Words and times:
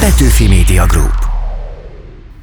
Petőfi 0.00 0.48
Media 0.48 0.86
Group. 0.86 1.14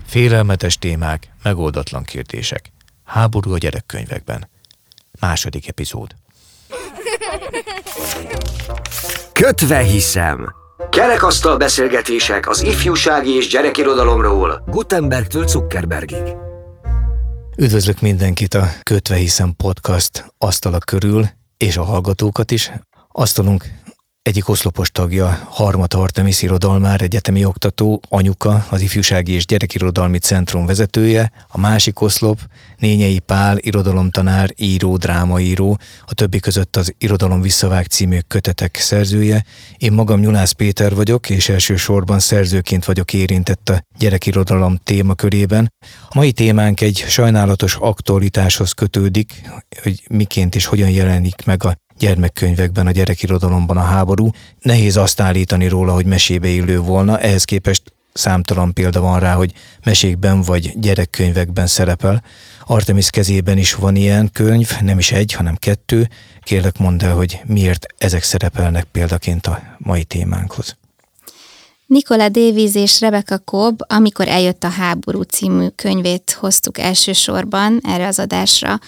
Félelmetes 0.05 0.77
témák, 0.77 1.29
megoldatlan 1.43 2.03
kérdések. 2.03 2.71
Háború 3.05 3.53
a 3.53 3.57
gyerekkönyvekben. 3.57 4.49
Második 5.19 5.67
epizód. 5.67 6.15
Kötve 9.33 9.77
hiszem. 9.77 10.53
Kerekasztal 10.89 11.57
beszélgetések 11.57 12.49
az 12.49 12.61
ifjúsági 12.61 13.35
és 13.35 13.47
gyerekirodalomról 13.47 14.63
Gutenbergtől 14.67 15.47
Zuckerbergig. 15.47 16.23
Üdvözlök 17.57 18.01
mindenkit 18.01 18.53
a 18.53 18.67
Kötve 18.83 19.15
hiszem 19.15 19.53
podcast 19.55 20.25
asztala 20.37 20.77
körül, 20.77 21.25
és 21.57 21.77
a 21.77 21.83
hallgatókat 21.83 22.51
is. 22.51 22.71
Asztalunk 23.07 23.65
egyik 24.27 24.49
oszlopos 24.49 24.91
tagja, 24.91 25.47
Harmat 25.49 25.93
Artemis 25.93 26.41
irodalmár, 26.41 27.01
egyetemi 27.01 27.45
oktató, 27.45 28.01
anyuka, 28.09 28.65
az 28.69 28.81
Ifjúsági 28.81 29.31
és 29.31 29.45
Gyerekirodalmi 29.45 30.17
Centrum 30.17 30.65
vezetője, 30.65 31.31
a 31.47 31.59
másik 31.59 32.01
oszlop 32.01 32.39
Nényei 32.77 33.19
Pál, 33.19 33.57
irodalomtanár, 33.59 34.53
író, 34.55 34.97
drámaíró, 34.97 35.77
a 36.05 36.13
többi 36.13 36.39
között 36.39 36.75
az 36.75 36.93
Irodalom 36.97 37.41
Visszavág 37.41 37.85
című 37.85 38.19
kötetek 38.27 38.75
szerzője. 38.75 39.45
Én 39.77 39.91
magam 39.91 40.19
Nyulász 40.19 40.51
Péter 40.51 40.95
vagyok, 40.95 41.29
és 41.29 41.49
elsősorban 41.49 42.19
szerzőként 42.19 42.85
vagyok 42.85 43.13
érintett 43.13 43.69
a 43.69 43.81
gyerekirodalom 43.97 44.75
témakörében. 44.83 45.73
A 46.09 46.15
mai 46.17 46.31
témánk 46.31 46.81
egy 46.81 47.05
sajnálatos 47.07 47.75
aktualitáshoz 47.75 48.71
kötődik, 48.71 49.41
hogy 49.83 50.03
miként 50.09 50.55
és 50.55 50.65
hogyan 50.65 50.89
jelenik 50.89 51.45
meg 51.45 51.63
a 51.63 51.77
gyermekkönyvekben, 51.97 52.87
a 52.87 52.91
gyerekirodalomban 52.91 53.77
a 53.77 53.81
háború. 53.81 54.29
Nehéz 54.61 54.97
azt 54.97 55.19
állítani 55.19 55.67
róla, 55.67 55.93
hogy 55.93 56.05
mesébe 56.05 56.47
illő 56.47 56.79
volna, 56.79 57.19
ehhez 57.19 57.43
képest 57.43 57.81
számtalan 58.13 58.73
példa 58.73 59.01
van 59.01 59.19
rá, 59.19 59.33
hogy 59.33 59.53
mesékben 59.83 60.41
vagy 60.41 60.73
gyerekkönyvekben 60.79 61.67
szerepel. 61.67 62.23
Artemis 62.65 63.09
kezében 63.09 63.57
is 63.57 63.73
van 63.73 63.95
ilyen 63.95 64.29
könyv, 64.33 64.71
nem 64.81 64.99
is 64.99 65.11
egy, 65.11 65.33
hanem 65.33 65.55
kettő. 65.55 66.09
Kérlek 66.43 66.77
mondd 66.77 67.03
el, 67.03 67.15
hogy 67.15 67.41
miért 67.45 67.85
ezek 67.97 68.23
szerepelnek 68.23 68.83
példaként 68.83 69.47
a 69.47 69.61
mai 69.77 70.03
témánkhoz. 70.03 70.77
Nikola 71.85 72.29
Davis 72.29 72.75
és 72.75 72.99
Rebecca 72.99 73.37
Cobb, 73.37 73.77
amikor 73.87 74.27
eljött 74.27 74.63
a 74.63 74.69
háború 74.69 75.21
című 75.21 75.67
könyvét 75.67 76.37
hoztuk 76.39 76.77
elsősorban 76.77 77.79
erre 77.83 78.07
az 78.07 78.19
adásra, 78.19 78.79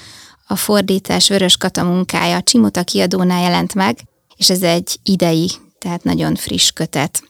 a 0.51 0.55
fordítás 0.55 1.29
Vörös 1.29 1.57
Kata 1.57 1.83
munkája 1.83 2.41
Csimota 2.41 2.83
kiadónál 2.83 3.41
jelent 3.41 3.73
meg, 3.73 3.99
és 4.35 4.49
ez 4.49 4.61
egy 4.61 4.99
idei, 5.03 5.51
tehát 5.79 6.03
nagyon 6.03 6.35
friss 6.35 6.71
kötet. 6.71 7.23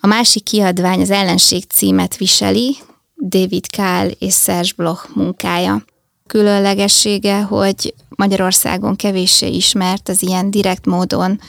A 0.00 0.06
másik 0.06 0.42
kiadvány 0.42 1.00
az 1.00 1.10
ellenség 1.10 1.64
címet 1.64 2.16
viseli, 2.16 2.76
David 3.16 3.66
Kál 3.66 4.08
és 4.08 4.34
Serge 4.34 4.70
Bloch 4.76 5.16
munkája. 5.16 5.84
Különlegessége, 6.26 7.40
hogy 7.40 7.94
Magyarországon 8.08 8.96
kevéssé 8.96 9.48
ismert 9.48 10.08
az 10.08 10.22
ilyen 10.22 10.50
direkt 10.50 10.86
módon 10.86 11.40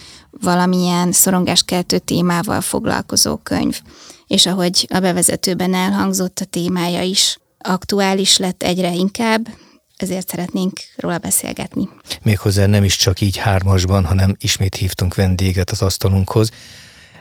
valamilyen 0.42 1.12
szorongáskeltő 1.12 2.00
témával 2.00 2.62
foglalkozó 2.62 3.38
könyv. 3.38 3.82
És 4.28 4.46
ahogy 4.46 4.88
a 4.94 5.00
bevezetőben 5.00 5.74
elhangzott, 5.74 6.40
a 6.40 6.46
témája 6.46 7.02
is 7.02 7.40
aktuális 7.60 8.38
lett 8.38 8.64
egyre 8.64 8.94
inkább, 8.94 9.48
ezért 10.02 10.30
szeretnénk 10.30 10.80
róla 10.96 11.18
beszélgetni. 11.18 11.90
Méghozzá 12.22 12.66
nem 12.66 12.84
is 12.84 12.96
csak 12.96 13.22
így 13.22 13.38
hármasban, 13.38 14.06
hanem 14.06 14.36
ismét 14.40 14.76
hívtunk 14.76 15.16
vendéget 15.16 15.70
az 15.70 15.82
asztalunkhoz. 15.82 16.52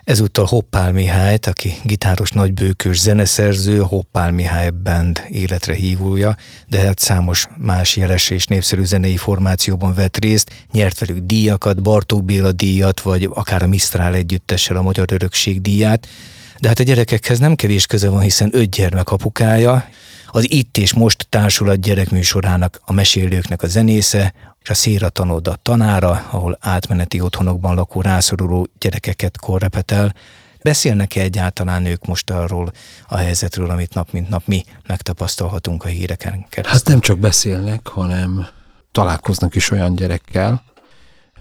Ezúttal 0.05 0.45
Hoppál 0.45 0.93
Mihályt, 0.93 1.47
aki 1.47 1.75
gitáros 1.83 2.31
nagybőkős 2.31 2.99
zeneszerző, 2.99 3.79
Hoppál 3.79 4.31
Mihály 4.33 4.71
Band 4.71 5.23
életre 5.29 5.75
hívója, 5.75 6.37
de 6.69 6.79
hát 6.79 6.99
számos 6.99 7.47
más 7.57 7.97
jeles 7.97 8.31
és 8.31 8.47
népszerű 8.47 8.85
zenei 8.85 9.17
formációban 9.17 9.95
vett 9.95 10.17
részt, 10.17 10.51
nyert 10.73 10.99
velük 10.99 11.19
díjakat, 11.19 11.83
Bartók 11.83 12.25
Béla 12.25 12.53
díjat, 12.53 13.01
vagy 13.01 13.29
akár 13.35 13.63
a 13.63 13.67
Misztrál 13.67 14.15
együttessel 14.15 14.77
a 14.77 14.83
Magyar 14.83 15.13
Örökség 15.13 15.61
díját. 15.61 16.09
De 16.61 16.69
hát 16.69 16.79
a 16.79 16.83
gyerekekhez 16.83 17.39
nem 17.39 17.55
kevés 17.55 17.87
köze 17.87 18.09
van, 18.09 18.21
hiszen 18.21 18.51
öt 18.53 18.71
gyermek 18.71 19.11
apukája, 19.11 19.89
az 20.31 20.53
Itt 20.53 20.77
és 20.77 20.93
Most 20.93 21.27
társulat 21.29 21.81
gyerekműsorának 21.81 22.81
a 22.85 22.93
mesélőknek 22.93 23.63
a 23.63 23.67
zenésze, 23.67 24.35
és 24.63 24.71
a 24.71 24.75
Széra 24.75 25.09
Tanoda 25.09 25.57
tanára, 25.63 26.27
ahol 26.31 26.59
átmeneti 26.61 27.21
otthonokban 27.21 27.75
lakó 27.75 28.01
rászoruló 28.01 28.69
gyerekeket 28.79 29.39
korrepetel. 29.41 30.15
Beszélnek-e 30.63 31.21
egyáltalán 31.21 31.87
ők 31.87 32.07
most 32.07 32.31
arról 32.31 32.73
a 33.09 33.17
helyzetről, 33.17 33.71
amit 33.71 33.95
nap 33.95 34.13
mint 34.13 34.29
nap 34.29 34.47
mi 34.47 34.65
megtapasztalhatunk 34.87 35.85
a 35.85 35.89
híreken 35.89 36.47
keresztül? 36.49 36.79
Hát 36.79 36.89
nem 36.89 37.01
csak 37.01 37.19
beszélnek, 37.19 37.89
hanem 37.89 38.47
találkoznak 38.93 39.55
is 39.55 39.71
olyan 39.71 39.95
gyerekkel, 39.95 40.63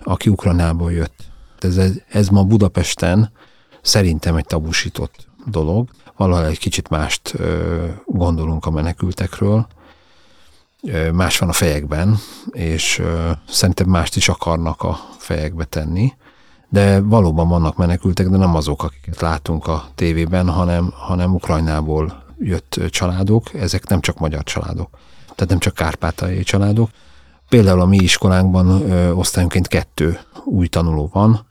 aki 0.03 0.29
Ukrajnából 0.29 0.91
jött. 0.91 1.15
Ez, 1.59 1.79
ez 2.09 2.27
ma 2.27 2.43
Budapesten 2.43 3.31
szerintem 3.81 4.35
egy 4.35 4.45
tabusított 4.45 5.27
dolog 5.45 5.89
valahol 6.17 6.45
egy 6.45 6.59
kicsit 6.59 6.89
mást 6.89 7.33
gondolunk 8.05 8.65
a 8.65 8.71
menekültekről, 8.71 9.67
más 11.13 11.37
van 11.37 11.49
a 11.49 11.53
fejekben, 11.53 12.17
és 12.51 13.01
szerintem 13.49 13.89
mást 13.89 14.15
is 14.15 14.29
akarnak 14.29 14.83
a 14.83 14.99
fejekbe 15.17 15.63
tenni, 15.63 16.13
de 16.69 17.01
valóban 17.01 17.47
vannak 17.47 17.77
menekültek, 17.77 18.27
de 18.27 18.37
nem 18.37 18.55
azok, 18.55 18.83
akiket 18.83 19.21
látunk 19.21 19.67
a 19.67 19.87
tévében, 19.95 20.49
hanem, 20.49 20.93
hanem 20.95 21.33
Ukrajnából 21.33 22.23
jött 22.39 22.79
családok, 22.89 23.53
ezek 23.53 23.87
nem 23.87 24.01
csak 24.01 24.19
magyar 24.19 24.43
családok, 24.43 24.89
tehát 25.25 25.49
nem 25.49 25.59
csak 25.59 25.73
kárpátaljai 25.73 26.43
családok. 26.43 26.89
Például 27.49 27.81
a 27.81 27.85
mi 27.85 27.97
iskolánkban 27.97 28.67
ö, 28.67 29.21
kettő 29.67 30.19
új 30.43 30.67
tanuló 30.67 31.09
van, 31.13 31.45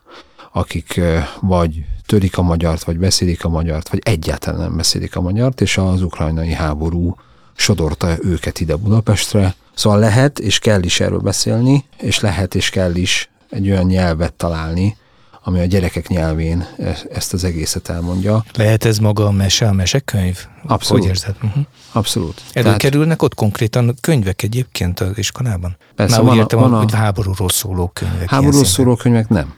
akik 0.57 1.01
vagy 1.41 1.85
törik 2.07 2.39
a 2.39 2.43
magyart, 2.43 2.85
vagy 2.85 2.99
beszélik 2.99 3.45
a 3.45 3.49
magyart, 3.49 3.89
vagy 3.89 4.01
egyáltalán 4.05 4.61
nem 4.61 4.77
beszélik 4.77 5.17
a 5.17 5.21
magyart, 5.21 5.61
és 5.61 5.77
az 5.79 6.03
ukrajnai 6.03 6.53
háború 6.53 7.17
sodorta 7.57 8.15
őket 8.23 8.61
ide 8.61 8.77
Budapestre. 8.77 9.55
Szóval 9.75 9.99
lehet 9.99 10.39
és 10.39 10.59
kell 10.59 10.83
is 10.83 11.01
erről 11.01 11.19
beszélni, 11.19 11.85
és 12.01 12.21
lehet 12.21 12.55
és 12.55 12.71
kell 12.71 12.95
is 12.95 13.31
egy 13.51 13.71
olyan 13.71 13.85
nyelvet 13.85 14.33
találni, 14.33 14.97
ami 15.45 15.61
a 15.61 15.65
gyerekek 15.65 16.09
nyelvén 16.09 16.67
e- 16.79 16.97
ezt 17.13 17.33
az 17.33 17.45
egészet 17.45 17.89
elmondja. 17.89 18.45
Lehet 18.55 18.85
ez 18.85 18.99
maga 18.99 19.27
a 19.27 19.31
mese, 19.31 19.69
a 19.69 19.73
mesekönyv? 19.73 20.47
Abszolút. 20.67 21.03
Hogy 21.03 21.11
érzed? 21.11 21.35
Uh-huh. 21.43 21.65
Abszolút. 21.93 22.43
Előkerülnek 22.53 23.23
ott 23.23 23.35
konkrétan 23.35 23.95
könyvek 24.01 24.43
egyébként 24.43 25.01
az 25.01 25.19
iskolában? 25.19 25.77
Persze, 25.95 26.15
Már 26.15 26.23
úgy 26.25 26.29
van 26.29 26.39
a- 26.39 26.41
értem, 26.41 26.59
van 26.59 26.75
a- 26.75 26.79
hogy 26.79 26.93
háborúról 26.95 27.49
szóló 27.49 27.91
könyvek. 27.95 28.31
Háborúról 28.31 28.65
szóló 28.65 28.95
könyvek 28.97 29.29
nem. 29.29 29.55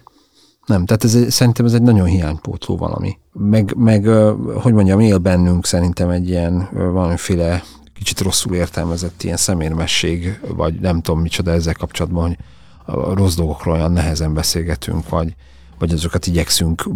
Nem, 0.68 0.84
tehát 0.84 1.04
ez, 1.04 1.32
szerintem 1.32 1.66
ez 1.66 1.72
egy 1.72 1.82
nagyon 1.82 2.06
hiánypótló 2.06 2.76
valami. 2.76 3.18
Meg, 3.32 3.74
meg 3.76 4.06
hogy 4.54 4.72
mondjam, 4.72 5.00
él 5.00 5.18
bennünk 5.18 5.66
szerintem 5.66 6.10
egy 6.10 6.28
ilyen 6.28 6.68
valamiféle 6.72 7.62
kicsit 7.94 8.20
rosszul 8.20 8.54
értelmezett 8.54 9.22
ilyen 9.22 9.36
szemérmesség, 9.36 10.40
vagy 10.56 10.80
nem 10.80 11.00
tudom 11.00 11.20
micsoda 11.20 11.50
ezzel 11.50 11.74
kapcsolatban, 11.74 12.26
hogy 12.26 12.36
a 12.84 13.14
rossz 13.14 13.34
dolgokról 13.34 13.74
olyan 13.74 13.92
nehezen 13.92 14.34
beszélgetünk, 14.34 15.08
vagy, 15.08 15.34
vagy 15.78 15.92
azokat 15.92 16.26
igyekszünk, 16.26 16.88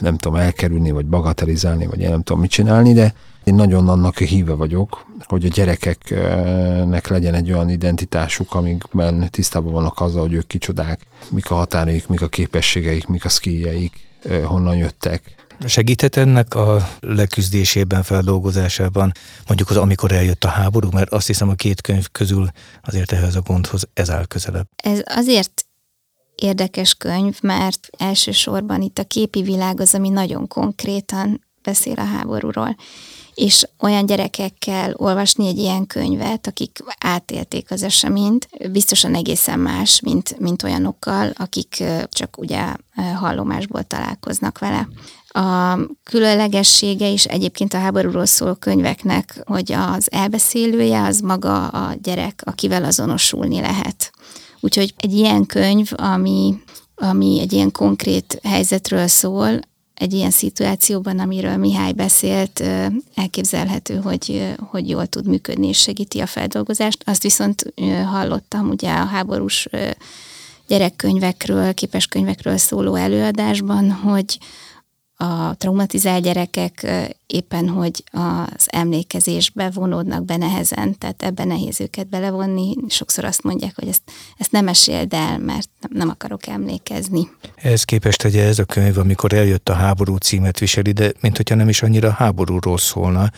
nem 0.00 0.16
tudom, 0.16 0.38
elkerülni, 0.38 0.90
vagy 0.90 1.06
bagatelizálni, 1.06 1.86
vagy 1.86 2.00
én 2.00 2.10
nem 2.10 2.22
tudom 2.22 2.40
mit 2.40 2.50
csinálni, 2.50 2.92
de 2.92 3.14
én 3.46 3.54
nagyon 3.54 3.88
annak 3.88 4.18
híve 4.18 4.52
vagyok, 4.52 5.06
hogy 5.24 5.44
a 5.44 5.48
gyerekeknek 5.48 7.06
legyen 7.06 7.34
egy 7.34 7.52
olyan 7.52 7.70
identitásuk, 7.70 8.54
amikben 8.54 9.28
tisztában 9.30 9.72
vannak 9.72 10.00
azzal, 10.00 10.20
hogy 10.20 10.32
ők 10.32 10.46
kicsodák, 10.46 11.00
mik 11.30 11.50
a 11.50 11.54
határaik, 11.54 12.08
mik 12.08 12.22
a 12.22 12.28
képességeik, 12.28 13.06
mik 13.06 13.24
a 13.24 13.28
skilljeik, 13.28 13.92
eh, 14.22 14.44
honnan 14.44 14.76
jöttek. 14.76 15.34
Segíthet 15.66 16.16
ennek 16.16 16.54
a 16.54 16.88
leküzdésében, 17.00 18.02
feldolgozásában, 18.02 19.12
mondjuk 19.46 19.70
az 19.70 19.76
amikor 19.76 20.12
eljött 20.12 20.44
a 20.44 20.48
háború, 20.48 20.88
mert 20.92 21.12
azt 21.12 21.26
hiszem 21.26 21.48
a 21.48 21.54
két 21.54 21.80
könyv 21.80 22.06
közül 22.12 22.48
azért 22.82 23.12
ehhez 23.12 23.34
a 23.34 23.40
gondhoz 23.40 23.88
ez 23.94 24.10
áll 24.10 24.24
közelebb. 24.24 24.66
Ez 24.76 25.00
azért 25.04 25.66
érdekes 26.34 26.94
könyv, 26.94 27.38
mert 27.42 27.88
elsősorban 27.98 28.82
itt 28.82 28.98
a 28.98 29.04
képi 29.04 29.42
világ 29.42 29.80
az, 29.80 29.94
ami 29.94 30.08
nagyon 30.08 30.46
konkrétan 30.46 31.40
beszél 31.62 31.98
a 31.98 32.04
háborúról. 32.04 32.76
És 33.36 33.68
olyan 33.80 34.06
gyerekekkel 34.06 34.94
olvasni 34.96 35.46
egy 35.46 35.58
ilyen 35.58 35.86
könyvet, 35.86 36.46
akik 36.46 36.78
átélték 36.98 37.70
az 37.70 37.82
eseményt, 37.82 38.48
biztosan 38.72 39.14
egészen 39.14 39.58
más, 39.58 40.00
mint, 40.00 40.38
mint 40.38 40.62
olyanokkal, 40.62 41.32
akik 41.36 41.84
csak 42.08 42.38
ugye 42.38 42.74
hallomásból 43.14 43.82
találkoznak 43.82 44.58
vele. 44.58 44.88
A 45.28 45.78
különlegessége 46.02 47.08
is 47.08 47.24
egyébként 47.24 47.74
a 47.74 47.78
háborúról 47.78 48.26
szóló 48.26 48.54
könyveknek, 48.54 49.42
hogy 49.44 49.72
az 49.72 50.12
elbeszélője 50.12 51.02
az 51.02 51.20
maga 51.20 51.68
a 51.68 51.94
gyerek, 52.02 52.42
akivel 52.44 52.84
azonosulni 52.84 53.60
lehet. 53.60 54.12
Úgyhogy 54.60 54.94
egy 54.96 55.12
ilyen 55.12 55.46
könyv, 55.46 55.90
ami, 55.96 56.62
ami 56.94 57.40
egy 57.40 57.52
ilyen 57.52 57.72
konkrét 57.72 58.40
helyzetről 58.42 59.06
szól, 59.06 59.60
egy 59.98 60.12
ilyen 60.12 60.30
szituációban, 60.30 61.18
amiről 61.18 61.56
Mihály 61.56 61.92
beszélt, 61.92 62.62
elképzelhető, 63.14 63.96
hogy, 63.96 64.54
hogy 64.58 64.88
jól 64.88 65.06
tud 65.06 65.26
működni 65.26 65.68
és 65.68 65.78
segíti 65.78 66.20
a 66.20 66.26
feldolgozást. 66.26 67.02
Azt 67.06 67.22
viszont 67.22 67.72
hallottam 68.10 68.68
ugye 68.68 68.90
a 68.90 69.04
háborús 69.04 69.68
gyerekkönyvekről, 70.66 71.74
képeskönyvekről 71.74 72.56
szóló 72.56 72.94
előadásban, 72.94 73.90
hogy 73.92 74.38
a 75.16 75.54
traumatizált 75.54 76.22
gyerekek 76.22 76.86
éppen, 77.26 77.68
hogy 77.68 78.04
az 78.10 78.66
emlékezésbe 78.66 79.70
vonódnak 79.70 80.24
be 80.24 80.36
nehezen, 80.36 80.98
tehát 80.98 81.22
ebben 81.22 81.46
nehéz 81.46 81.80
őket 81.80 82.08
belevonni. 82.08 82.74
Sokszor 82.88 83.24
azt 83.24 83.42
mondják, 83.42 83.72
hogy 83.74 83.88
ezt, 83.88 84.02
ezt 84.36 84.52
nem 84.52 84.64
meséld 84.64 85.12
el, 85.12 85.38
mert 85.38 85.68
nem 85.88 86.08
akarok 86.08 86.46
emlékezni. 86.46 87.30
Ehhez 87.54 87.84
képest 87.84 88.24
ugye 88.24 88.44
ez 88.44 88.58
a 88.58 88.64
könyv, 88.64 88.98
amikor 88.98 89.32
eljött 89.32 89.68
a 89.68 89.74
háború 89.74 90.16
címet 90.16 90.58
viseli, 90.58 90.92
de 90.92 91.12
mint 91.20 91.36
hogyha 91.36 91.54
nem 91.54 91.68
is 91.68 91.82
annyira 91.82 92.10
háborúról 92.10 92.78
szólna. 92.78 93.30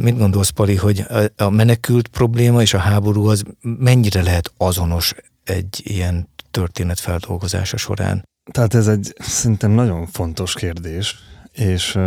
Mit 0.00 0.18
gondolsz, 0.18 0.48
Pali, 0.48 0.76
hogy 0.76 1.04
a 1.36 1.48
menekült 1.48 2.08
probléma 2.08 2.62
és 2.62 2.74
a 2.74 2.78
háború 2.78 3.26
az 3.26 3.42
mennyire 3.62 4.22
lehet 4.22 4.52
azonos 4.56 5.14
egy 5.44 5.80
ilyen 5.84 6.28
történet 6.50 7.00
feldolgozása 7.00 7.76
során? 7.76 8.28
Tehát 8.50 8.74
ez 8.74 8.88
egy 8.88 9.14
szerintem 9.18 9.70
nagyon 9.70 10.06
fontos 10.06 10.54
kérdés, 10.54 11.18
és 11.52 11.98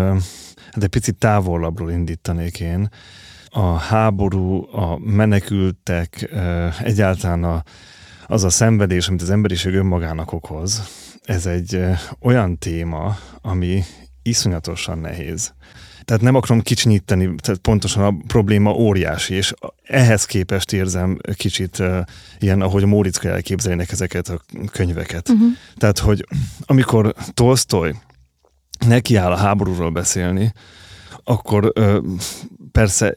de 0.76 0.88
picit 0.88 1.16
távolabbról 1.16 1.92
indítanék 1.92 2.60
én. 2.60 2.90
A 3.50 3.78
háború, 3.78 4.76
a 4.76 4.98
menekültek, 4.98 6.30
egyáltalán 6.84 7.44
a, 7.44 7.64
az 8.28 8.44
a 8.44 8.50
szenvedés, 8.50 9.08
amit 9.08 9.22
az 9.22 9.30
emberiség 9.30 9.74
önmagának 9.74 10.32
okoz, 10.32 10.82
ez 11.24 11.46
egy 11.46 11.86
olyan 12.20 12.58
téma, 12.58 13.18
ami 13.42 13.84
iszonyatosan 14.22 14.98
nehéz. 14.98 15.54
Tehát 16.06 16.22
nem 16.22 16.36
akarom 16.36 16.62
kicsinyíteni, 16.62 17.36
tehát 17.38 17.60
pontosan 17.60 18.04
a 18.04 18.24
probléma 18.28 18.72
óriási, 18.72 19.34
és 19.34 19.54
ehhez 19.84 20.26
képest 20.26 20.74
érzem 20.74 21.20
kicsit 21.36 21.80
uh, 21.80 21.98
ilyen, 22.40 22.62
ahogy 22.62 22.84
a 22.84 22.88
Móriczka 22.88 23.30
elképzelnék 23.30 23.92
ezeket 23.92 24.30
a 24.30 24.42
könyveket. 24.72 25.30
Uh-huh. 25.30 25.48
Tehát, 25.78 26.00
hogy 26.00 26.26
amikor 26.66 27.14
Tolstoy 27.34 27.96
nekiáll 28.88 29.32
a 29.32 29.38
háborúról 29.38 29.90
beszélni, 29.92 30.54
akkor 31.24 31.72
uh, 31.80 31.98
persze 32.72 33.16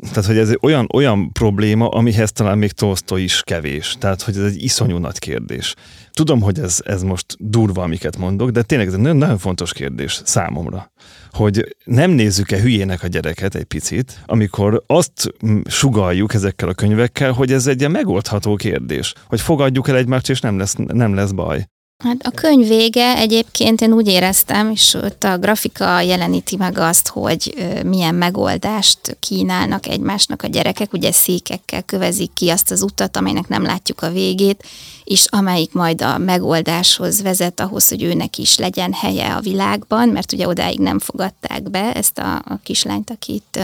tehát, 0.00 0.24
hogy 0.24 0.38
ez 0.38 0.50
egy 0.50 0.58
olyan, 0.60 0.86
olyan 0.92 1.32
probléma, 1.32 1.88
amihez 1.88 2.32
talán 2.32 2.58
még 2.58 2.72
Tolstoy 2.72 3.22
is 3.22 3.42
kevés. 3.42 3.96
Tehát, 3.98 4.22
hogy 4.22 4.36
ez 4.36 4.44
egy 4.44 4.62
iszonyú 4.62 4.96
nagy 4.96 5.18
kérdés. 5.18 5.74
Tudom, 6.18 6.40
hogy 6.40 6.58
ez, 6.58 6.80
ez 6.84 7.02
most 7.02 7.36
durva, 7.38 7.82
amiket 7.82 8.16
mondok, 8.16 8.50
de 8.50 8.62
tényleg 8.62 8.86
ez 8.86 8.92
egy 8.92 9.00
nagyon, 9.00 9.16
nagyon 9.16 9.38
fontos 9.38 9.72
kérdés 9.72 10.20
számomra, 10.24 10.92
hogy 11.30 11.76
nem 11.84 12.10
nézzük-e 12.10 12.60
hülyének 12.60 13.02
a 13.02 13.06
gyereket 13.06 13.54
egy 13.54 13.64
picit, 13.64 14.20
amikor 14.26 14.82
azt 14.86 15.34
sugaljuk 15.64 16.34
ezekkel 16.34 16.68
a 16.68 16.74
könyvekkel, 16.74 17.32
hogy 17.32 17.52
ez 17.52 17.66
egy 17.66 17.78
ilyen 17.78 17.90
megoldható 17.90 18.56
kérdés, 18.56 19.14
hogy 19.26 19.40
fogadjuk 19.40 19.88
el 19.88 19.96
egymást, 19.96 20.28
és 20.28 20.40
nem 20.40 20.58
lesz, 20.58 20.74
nem 20.76 21.14
lesz 21.14 21.30
baj. 21.30 21.66
Hát 22.04 22.26
a 22.26 22.30
könyv 22.30 22.68
vége 22.68 23.16
egyébként 23.16 23.80
én 23.80 23.92
úgy 23.92 24.08
éreztem, 24.08 24.70
és 24.70 24.94
ott 24.94 25.24
a 25.24 25.38
grafika 25.38 26.00
jeleníti 26.00 26.56
meg 26.56 26.78
azt, 26.78 27.08
hogy 27.08 27.72
milyen 27.84 28.14
megoldást 28.14 29.16
kínálnak 29.20 29.86
egymásnak 29.86 30.42
a 30.42 30.46
gyerekek, 30.46 30.92
ugye 30.92 31.12
székekkel 31.12 31.82
kövezik 31.82 32.32
ki 32.34 32.48
azt 32.48 32.70
az 32.70 32.82
utat, 32.82 33.16
amelynek 33.16 33.48
nem 33.48 33.62
látjuk 33.62 34.02
a 34.02 34.10
végét, 34.10 34.64
és 35.04 35.24
amelyik 35.28 35.72
majd 35.72 36.02
a 36.02 36.18
megoldáshoz 36.18 37.22
vezet 37.22 37.60
ahhoz, 37.60 37.88
hogy 37.88 38.02
őnek 38.02 38.38
is 38.38 38.58
legyen 38.58 38.92
helye 38.92 39.34
a 39.34 39.40
világban, 39.40 40.08
mert 40.08 40.32
ugye 40.32 40.46
odáig 40.46 40.78
nem 40.78 40.98
fogadták 40.98 41.70
be 41.70 41.94
ezt 41.94 42.18
a, 42.18 42.34
a 42.34 42.58
kislányt, 42.62 43.10
akit 43.10 43.58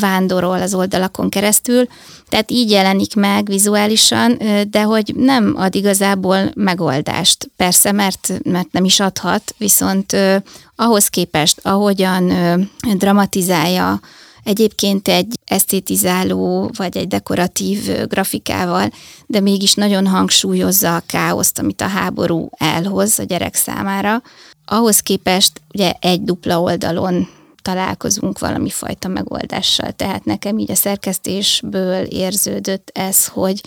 vándorol 0.00 0.62
az 0.62 0.74
oldalakon 0.74 1.28
keresztül, 1.28 1.86
tehát 2.28 2.50
így 2.50 2.70
jelenik 2.70 3.14
meg 3.14 3.46
vizuálisan, 3.46 4.38
de 4.70 4.82
hogy 4.82 5.14
nem 5.16 5.54
ad 5.56 5.74
igazából 5.74 6.50
megoldást. 6.54 7.50
Persze, 7.56 7.92
mert, 7.92 8.32
mert 8.44 8.72
nem 8.72 8.84
is 8.84 9.00
adhat, 9.00 9.54
viszont 9.58 10.16
ahhoz 10.76 11.08
képest, 11.08 11.60
ahogyan 11.62 12.32
dramatizálja 12.96 14.00
egyébként 14.44 15.08
egy 15.08 15.38
esztétizáló 15.44 16.70
vagy 16.76 16.96
egy 16.96 17.08
dekoratív 17.08 18.06
grafikával, 18.08 18.90
de 19.26 19.40
mégis 19.40 19.74
nagyon 19.74 20.06
hangsúlyozza 20.06 20.96
a 20.96 21.02
káoszt, 21.06 21.58
amit 21.58 21.80
a 21.80 21.86
háború 21.86 22.48
elhoz 22.58 23.18
a 23.18 23.22
gyerek 23.22 23.54
számára. 23.54 24.22
Ahhoz 24.66 25.00
képest 25.00 25.60
ugye 25.74 25.92
egy 26.00 26.22
dupla 26.22 26.60
oldalon 26.60 27.28
találkozunk 27.64 28.38
valami 28.38 28.70
fajta 28.70 29.08
megoldással. 29.08 29.92
Tehát 29.92 30.24
nekem 30.24 30.58
így 30.58 30.70
a 30.70 30.74
szerkesztésből 30.74 32.04
érződött 32.04 32.90
ez, 32.94 33.26
hogy, 33.26 33.60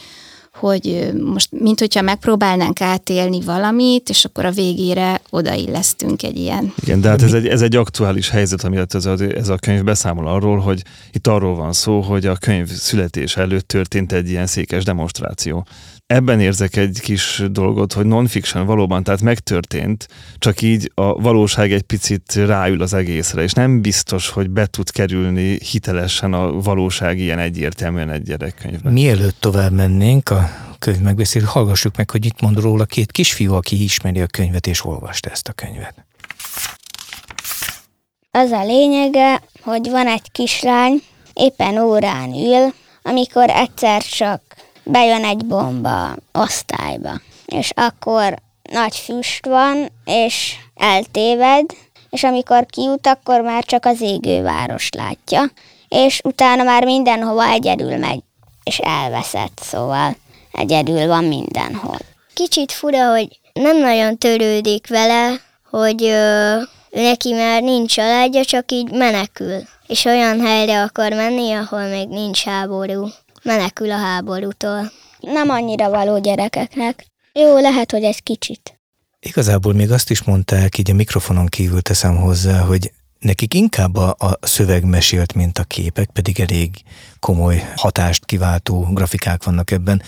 hogy 0.60 1.12
most, 1.24 1.50
mint 1.52 1.80
hogyha 1.80 2.02
megpróbálnánk 2.02 2.82
átélni 2.82 3.42
valamit, 3.42 4.10
és 4.10 4.26
akkor 4.26 4.46
a 4.46 4.52
végére 4.52 5.22
odaillesztünk 5.30 6.24
egy 6.24 6.38
ilyen. 6.38 6.74
Igen, 6.84 7.02
de 7.02 7.10
hát 7.10 7.22
ez 7.22 7.34
egy, 7.34 7.48
ez 7.48 7.62
egy 7.62 7.76
aktuális 7.76 8.30
helyzet, 8.30 8.64
amiatt 8.64 8.94
ez 8.94 9.06
a, 9.06 9.16
ez 9.36 9.50
a 9.50 9.58
könyv 9.58 9.84
beszámol 9.84 10.28
arról, 10.28 10.60
hogy 10.60 10.82
itt 11.12 11.28
arról 11.28 11.56
van 11.56 11.74
szó, 11.74 12.02
hogy 12.02 12.26
a 12.26 12.36
könyv 12.36 12.68
születés 12.68 13.38
előtt 13.38 13.68
történt 13.68 14.12
egy 14.12 14.30
ilyen 14.30 14.48
székes 14.48 14.84
demonstráció 14.84 15.66
ebben 16.08 16.40
érzek 16.40 16.76
egy 16.76 17.00
kis 17.02 17.44
dolgot, 17.52 17.94
hogy 17.94 18.06
non-fiction 18.06 18.66
valóban, 18.66 19.04
tehát 19.04 19.22
megtörtént, 19.22 20.08
csak 20.38 20.62
így 20.62 20.92
a 20.96 21.22
valóság 21.22 21.72
egy 21.72 21.82
picit 21.82 22.34
ráül 22.34 22.82
az 22.82 22.94
egészre, 22.94 23.42
és 23.42 23.54
nem 23.54 23.82
biztos, 23.82 24.30
hogy 24.30 24.50
be 24.50 24.66
tud 24.66 24.92
kerülni 24.92 25.60
hitelesen 25.72 26.34
a 26.34 26.52
valóság 26.52 27.20
ilyen 27.20 27.40
egyértelműen 27.40 28.10
egy 28.10 28.22
gyerekkönyvben. 28.22 28.94
Mielőtt 28.94 29.36
tovább 29.40 29.72
mennénk 29.72 30.30
a 30.30 30.47
könyv 30.80 31.00
megbeszél, 31.00 31.44
hallgassuk 31.44 31.96
meg, 31.96 32.10
hogy 32.10 32.26
itt 32.26 32.42
mond 32.42 32.60
róla 32.60 32.86
két 32.86 33.12
kisfiú, 33.12 33.54
aki 33.54 33.84
ismeri 33.84 34.22
a 34.22 34.28
könyvet 34.28 34.68
és 34.68 34.86
olvasta 34.86 35.30
ezt 35.30 35.48
a 35.48 35.54
könyvet. 35.54 36.06
Az 38.32 38.52
a 38.52 38.64
lényege, 38.64 39.42
hogy 39.62 39.90
van 39.90 40.08
egy 40.08 40.32
kislány, 40.32 41.02
éppen 41.34 41.78
órán 41.78 42.34
ül, 42.34 42.74
amikor 43.04 43.50
egyszer 43.50 44.04
csak 44.04 44.42
bejön 44.84 45.24
egy 45.24 45.46
bomba 45.46 46.16
osztályba, 46.32 47.22
és 47.46 47.72
akkor 47.76 48.36
nagy 48.72 48.96
füst 48.96 49.46
van, 49.46 49.92
és 50.06 50.56
eltéved, 50.76 51.66
és 52.10 52.24
amikor 52.24 52.66
kijut, 52.66 53.08
akkor 53.08 53.42
már 53.42 53.64
csak 53.64 53.86
az 53.86 54.02
égő 54.02 54.42
város 54.42 54.90
látja, 54.90 55.44
és 55.88 56.22
utána 56.24 56.64
már 56.64 56.84
mindenhova 56.84 57.48
egyedül 57.48 57.98
megy, 57.98 58.24
és 58.64 58.78
elveszett, 58.78 59.60
szóval 59.64 60.16
egyedül 60.58 61.08
van 61.08 61.24
mindenhol. 61.24 61.98
Kicsit 62.34 62.72
fura, 62.72 63.10
hogy 63.10 63.40
nem 63.54 63.80
nagyon 63.80 64.18
törődik 64.18 64.88
vele, 64.88 65.42
hogy 65.70 66.04
ö, 66.04 66.56
neki 66.92 67.34
már 67.34 67.62
nincs 67.62 67.94
családja, 67.94 68.46
csak 68.46 68.72
így 68.72 68.92
menekül, 68.92 69.62
és 69.88 70.06
olyan 70.06 70.40
helyre 70.40 70.82
akar 70.82 71.12
menni, 71.12 71.52
ahol 71.52 71.88
még 71.88 72.08
nincs 72.08 72.44
háború 72.44 73.10
menekül 73.44 73.92
a 73.92 73.98
háborútól. 73.98 74.92
Nem 75.20 75.50
annyira 75.50 75.90
való 75.90 76.20
gyerekeknek. 76.20 77.06
Jó, 77.34 77.58
lehet, 77.58 77.92
hogy 77.92 78.04
egy 78.04 78.24
kicsit. 78.24 78.80
Igazából 79.20 79.74
még 79.74 79.92
azt 79.92 80.10
is 80.10 80.24
mondták, 80.24 80.78
így 80.78 80.92
a 80.92 80.94
mikrofonon 80.94 81.46
kívül 81.46 81.82
teszem 81.82 82.16
hozzá, 82.16 82.60
hogy 82.60 82.92
nekik 83.20 83.54
inkább 83.54 83.96
a, 83.96 84.16
a 84.20 84.38
szöveg 84.42 84.84
mesélt, 84.84 85.34
mint 85.34 85.58
a 85.58 85.64
képek, 85.64 86.10
pedig 86.14 86.40
elég 86.40 86.70
komoly 87.20 87.64
hatást 87.76 88.26
kiváltó 88.26 88.88
grafikák 88.92 89.44
vannak 89.44 89.72
ebben. 89.72 90.02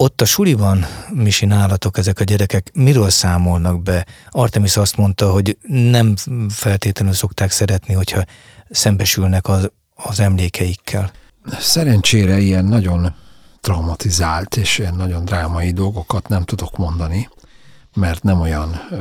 Ott 0.00 0.20
a 0.20 0.24
suliban, 0.24 0.84
Misi, 1.12 1.46
nálatok 1.46 1.98
ezek 1.98 2.20
a 2.20 2.24
gyerekek 2.24 2.70
miről 2.74 3.10
számolnak 3.10 3.82
be? 3.82 4.06
Artemis 4.30 4.76
azt 4.76 4.96
mondta, 4.96 5.30
hogy 5.30 5.58
nem 5.68 6.14
feltétlenül 6.48 7.14
szokták 7.14 7.50
szeretni, 7.50 7.94
hogyha 7.94 8.24
szembesülnek 8.70 9.48
az, 9.48 9.70
az 9.94 10.20
emlékeikkel. 10.20 11.10
Szerencsére 11.58 12.38
ilyen 12.38 12.64
nagyon 12.64 13.14
traumatizált 13.60 14.56
és 14.56 14.78
ilyen 14.78 14.94
nagyon 14.94 15.24
drámai 15.24 15.70
dolgokat 15.70 16.28
nem 16.28 16.44
tudok 16.44 16.76
mondani, 16.76 17.28
mert 17.94 18.22
nem 18.22 18.40
olyan 18.40 18.80
ö, 18.90 18.96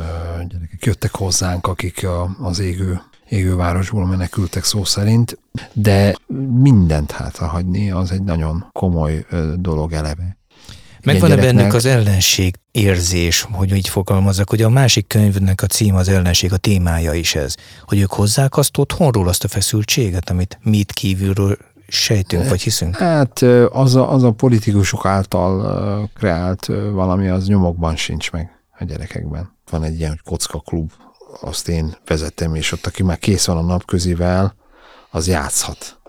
gyerekek 0.47 0.85
jöttek 0.85 1.15
hozzánk, 1.15 1.67
akik 1.67 2.03
a, 2.03 2.35
az 2.41 2.59
égő, 2.59 3.01
égő 3.29 3.55
városból 3.55 4.05
menekültek 4.05 4.63
szó 4.63 4.83
szerint, 4.83 5.39
de 5.73 6.15
mindent 6.61 7.11
hátrahagyni 7.11 7.91
az 7.91 8.11
egy 8.11 8.23
nagyon 8.23 8.69
komoly 8.71 9.25
dolog 9.55 9.93
eleve. 9.93 10.36
Megvan-e 11.07 11.35
bennük 11.35 11.73
az 11.73 11.85
ellenség 11.85 12.55
érzés, 12.71 13.47
hogy 13.51 13.75
így 13.75 13.89
fogalmazok, 13.89 14.49
hogy 14.49 14.61
a 14.61 14.69
másik 14.69 15.07
könyvnek 15.07 15.61
a 15.61 15.65
cím 15.65 15.95
az 15.95 16.09
ellenség, 16.09 16.53
a 16.53 16.57
témája 16.57 17.13
is 17.13 17.35
ez, 17.35 17.55
hogy 17.85 17.99
ők 17.99 18.11
hozzák 18.11 18.57
azt 18.57 18.77
otthonról, 18.77 19.27
azt 19.27 19.43
a 19.43 19.47
feszültséget, 19.47 20.29
amit 20.29 20.59
mi 20.63 20.77
itt 20.77 20.91
kívülről 20.91 21.57
sejtünk, 21.87 22.49
vagy 22.49 22.61
hiszünk? 22.61 22.95
Hát 22.95 23.41
az 23.69 23.95
a, 23.95 24.13
az 24.13 24.23
a 24.23 24.31
politikusok 24.31 25.05
által 25.05 26.09
kreált 26.15 26.65
valami, 26.91 27.27
az 27.27 27.47
nyomokban 27.47 27.95
sincs 27.95 28.31
meg 28.31 28.49
a 28.79 28.83
gyerekekben. 28.83 29.55
Van 29.69 29.83
egy 29.83 29.99
ilyen 29.99 30.21
kocka 30.25 30.59
klub, 30.59 30.91
azt 31.41 31.69
én 31.69 31.95
vezettem, 32.07 32.55
és 32.55 32.71
ott, 32.71 32.85
aki 32.85 33.03
már 33.03 33.17
kész 33.17 33.45
van 33.45 33.57
a 33.57 33.61
napközivel, 33.61 34.55
az 35.09 35.27
játszhat. 35.27 35.99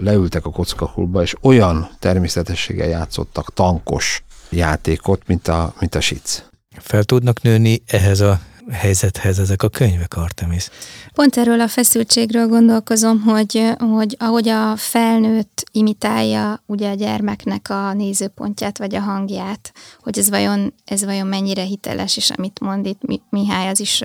Leültek 0.00 0.46
a 0.46 0.50
kockakulba, 0.50 1.22
és 1.22 1.34
olyan 1.40 1.88
természetességgel 1.98 2.88
játszottak 2.88 3.54
tankos 3.54 4.24
játékot, 4.54 5.26
mint 5.26 5.48
a, 5.48 5.74
mint 5.80 5.94
a 5.94 6.00
sic. 6.00 6.42
Fel 6.78 7.04
tudnak 7.04 7.42
nőni 7.42 7.82
ehhez 7.86 8.20
a 8.20 8.40
helyzethez 8.70 9.38
ezek 9.38 9.62
a 9.62 9.68
könyvek, 9.68 10.16
Artemis? 10.16 10.68
Pont 11.12 11.36
erről 11.36 11.60
a 11.60 11.68
feszültségről 11.68 12.46
gondolkozom, 12.46 13.20
hogy, 13.20 13.74
hogy 13.78 14.16
ahogy 14.18 14.48
a 14.48 14.76
felnőtt 14.76 15.64
imitálja 15.72 16.62
ugye 16.66 16.90
a 16.90 16.94
gyermeknek 16.94 17.70
a 17.70 17.92
nézőpontját 17.92 18.78
vagy 18.78 18.94
a 18.94 19.00
hangját, 19.00 19.72
hogy 20.00 20.18
ez 20.18 20.30
vajon, 20.30 20.74
ez 20.84 21.04
vajon 21.04 21.26
mennyire 21.26 21.62
hiteles, 21.62 22.16
és 22.16 22.30
amit 22.30 22.60
mond 22.60 22.86
itt 22.86 23.00
Mihály, 23.30 23.68
az 23.68 23.80
is 23.80 24.02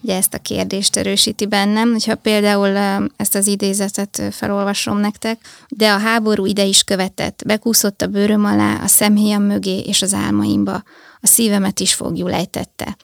ugye 0.00 0.16
ezt 0.16 0.34
a 0.34 0.38
kérdést 0.38 0.96
erősíti 0.96 1.46
bennem. 1.46 1.90
Hogyha 1.90 2.14
például 2.14 2.76
ezt 3.16 3.34
az 3.34 3.46
idézetet 3.46 4.22
felolvasom 4.30 4.98
nektek, 4.98 5.38
de 5.68 5.90
a 5.90 5.98
háború 5.98 6.46
ide 6.46 6.64
is 6.64 6.82
követett, 6.82 7.42
bekúszott 7.46 8.02
a 8.02 8.06
bőröm 8.06 8.44
alá, 8.44 8.82
a 8.82 8.86
szemhéjam 8.86 9.42
mögé 9.42 9.78
és 9.78 10.02
az 10.02 10.14
álmaimba, 10.14 10.82
a 11.20 11.26
szívemet 11.26 11.80
is 11.80 11.94
fogjul 11.94 12.32
ejtette. 12.32 12.96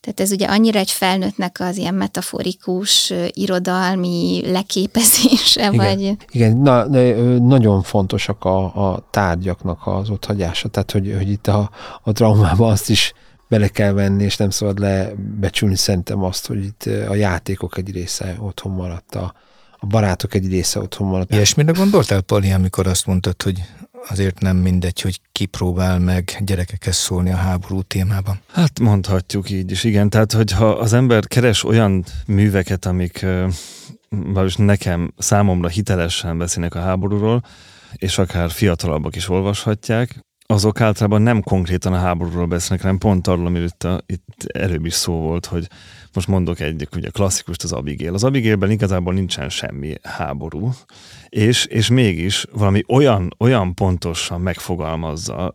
Tehát 0.00 0.20
ez 0.20 0.32
ugye 0.32 0.46
annyira 0.46 0.78
egy 0.78 0.90
felnőttnek 0.90 1.56
az 1.60 1.76
ilyen 1.76 1.94
metaforikus, 1.94 3.12
irodalmi 3.28 4.42
leképezése, 4.50 5.72
Igen. 5.72 5.76
vagy... 5.76 6.16
Igen, 6.30 6.56
na, 6.56 6.84
nagyon 7.38 7.82
fontosak 7.82 8.44
a, 8.44 8.90
a 8.92 9.08
tárgyaknak 9.10 9.86
az 9.86 10.10
otthagyása, 10.10 10.68
tehát 10.68 10.90
hogy, 10.90 11.14
hogy 11.16 11.30
itt 11.30 11.46
a, 11.46 11.70
a 12.02 12.12
traumában 12.12 12.70
azt 12.70 12.90
is 12.90 13.12
bele 13.48 13.68
kell 13.68 13.92
venni, 13.92 14.24
és 14.24 14.36
nem 14.36 14.50
szabad 14.50 14.78
lebecsülni 14.78 15.76
szerintem 15.76 16.22
azt, 16.22 16.46
hogy 16.46 16.64
itt 16.64 16.88
a 17.08 17.14
játékok 17.14 17.76
egy 17.76 17.92
része 17.92 18.36
otthon 18.40 18.72
maradt, 18.72 19.14
a, 19.14 19.34
a 19.78 19.86
barátok 19.86 20.34
egy 20.34 20.48
része 20.48 20.80
otthon 20.80 21.08
maradt. 21.08 21.32
Ilyesmire 21.32 21.72
gondoltál, 21.72 22.20
Pali, 22.20 22.50
amikor 22.50 22.86
azt 22.86 23.06
mondtad, 23.06 23.42
hogy 23.42 23.62
azért 24.08 24.40
nem 24.40 24.56
mindegy, 24.56 25.00
hogy 25.00 25.20
kipróbál 25.32 25.98
meg 25.98 26.38
gyerekekhez 26.40 26.96
szólni 26.96 27.30
a 27.30 27.36
háború 27.36 27.82
témában. 27.82 28.40
Hát 28.52 28.80
mondhatjuk 28.80 29.50
így 29.50 29.70
is, 29.70 29.84
igen. 29.84 30.10
Tehát, 30.10 30.32
hogyha 30.32 30.68
az 30.68 30.92
ember 30.92 31.26
keres 31.26 31.64
olyan 31.64 32.04
műveket, 32.26 32.86
amik 32.86 33.26
vagyis 34.08 34.56
nekem, 34.56 35.12
számomra 35.16 35.68
hitelesen 35.68 36.38
beszélnek 36.38 36.74
a 36.74 36.80
háborúról, 36.80 37.42
és 37.94 38.18
akár 38.18 38.50
fiatalabbak 38.50 39.16
is 39.16 39.28
olvashatják, 39.28 40.26
azok 40.50 40.80
általában 40.80 41.22
nem 41.22 41.42
konkrétan 41.42 41.92
a 41.92 41.98
háborúról 41.98 42.46
beszélnek, 42.46 42.80
hanem 42.80 42.98
pont 42.98 43.26
arról, 43.26 43.46
amiről 43.46 43.66
itt, 43.66 43.84
a, 43.84 44.00
itt 44.06 44.44
előbb 44.52 44.84
is 44.84 44.94
szó 44.94 45.12
volt, 45.12 45.46
hogy 45.46 45.68
most 46.14 46.28
mondok 46.28 46.60
egy 46.60 46.88
ugye 46.96 47.08
klasszikust, 47.08 47.62
az 47.62 47.72
Abigail. 47.72 48.14
Az 48.14 48.24
Abigailben 48.24 48.70
igazából 48.70 49.12
nincsen 49.14 49.48
semmi 49.48 49.94
háború, 50.02 50.72
és, 51.28 51.64
és 51.64 51.88
mégis 51.88 52.46
valami 52.52 52.82
olyan, 52.88 53.34
olyan 53.38 53.74
pontosan 53.74 54.40
megfogalmazza, 54.40 55.54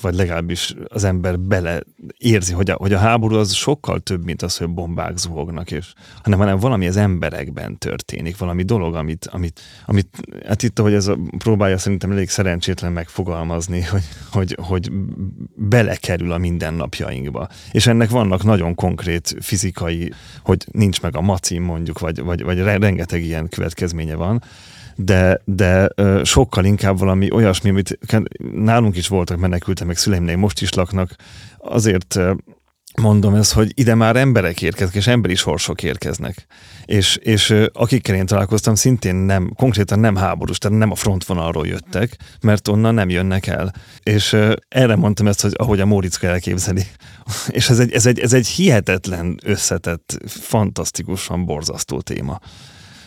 vagy 0.00 0.14
legalábbis 0.14 0.74
az 0.88 1.04
ember 1.04 1.38
bele 1.38 1.82
érzi, 2.18 2.52
hogy 2.52 2.70
a, 2.70 2.74
hogy 2.74 2.92
a 2.92 2.98
háború 2.98 3.36
az 3.36 3.52
sokkal 3.52 4.00
több, 4.00 4.24
mint 4.24 4.42
az, 4.42 4.56
hogy 4.56 4.68
bombák 4.68 5.16
zuhognak, 5.16 5.70
és, 5.70 5.92
hanem, 6.22 6.38
hanem 6.38 6.58
valami 6.58 6.86
az 6.86 6.96
emberekben 6.96 7.78
történik, 7.78 8.38
valami 8.38 8.62
dolog, 8.62 8.94
amit, 8.94 9.26
amit, 9.32 9.60
amit 9.86 10.08
hát 10.46 10.62
itt, 10.62 10.78
hogy 10.78 10.94
ez 10.94 11.06
a, 11.06 11.18
próbálja 11.38 11.78
szerintem 11.78 12.10
elég 12.10 12.28
szerencsétlen 12.28 12.92
megfogalmazni, 12.92 13.80
hogy, 13.80 14.04
hogy, 14.30 14.56
hogy 14.60 14.90
belekerül 15.54 16.32
a 16.32 16.38
mindennapjainkba. 16.38 17.48
És 17.72 17.86
ennek 17.86 18.10
vannak 18.10 18.42
nagyon 18.42 18.74
konkrét 18.74 19.36
fizikai, 19.40 19.93
hogy 20.42 20.64
nincs 20.72 21.00
meg 21.00 21.16
a 21.16 21.20
macim 21.20 21.62
mondjuk, 21.62 21.98
vagy, 21.98 22.20
vagy, 22.20 22.42
vagy 22.42 22.58
rengeteg 22.58 23.22
ilyen 23.22 23.48
következménye 23.48 24.14
van, 24.14 24.42
de, 24.96 25.40
de 25.44 25.88
sokkal 26.22 26.64
inkább 26.64 26.98
valami 26.98 27.32
olyasmi, 27.32 27.70
amit 27.70 27.98
nálunk 28.54 28.96
is 28.96 29.08
voltak 29.08 29.38
menekültek, 29.38 29.86
meg 29.86 29.96
szüleimnél 29.96 30.36
most 30.36 30.62
is 30.62 30.74
laknak, 30.74 31.16
azért 31.58 32.18
mondom 33.00 33.34
ezt, 33.34 33.52
hogy 33.52 33.72
ide 33.74 33.94
már 33.94 34.16
emberek 34.16 34.62
érkeznek, 34.62 34.96
és 34.96 35.06
emberi 35.06 35.34
sorsok 35.34 35.82
érkeznek. 35.82 36.46
És, 36.84 37.16
és 37.16 37.54
akikkel 37.72 38.14
én 38.14 38.26
találkoztam, 38.26 38.74
szintén 38.74 39.14
nem, 39.14 39.52
konkrétan 39.56 39.98
nem 39.98 40.16
háborús, 40.16 40.58
tehát 40.58 40.78
nem 40.78 40.90
a 40.90 40.94
frontvonalról 40.94 41.66
jöttek, 41.66 42.16
mert 42.40 42.68
onnan 42.68 42.94
nem 42.94 43.08
jönnek 43.08 43.46
el. 43.46 43.74
És 44.02 44.36
erre 44.68 44.96
mondtam 44.96 45.26
ezt, 45.26 45.40
hogy 45.40 45.54
ahogy 45.56 45.80
a 45.80 45.86
Móriczka 45.86 46.26
elképzeli. 46.26 46.82
És 47.48 47.68
ez 47.68 47.78
egy, 47.78 47.92
ez, 47.92 48.06
egy, 48.06 48.18
ez 48.18 48.32
egy 48.32 48.46
hihetetlen 48.46 49.38
összetett, 49.42 50.18
fantasztikusan 50.26 51.44
borzasztó 51.44 52.00
téma 52.00 52.40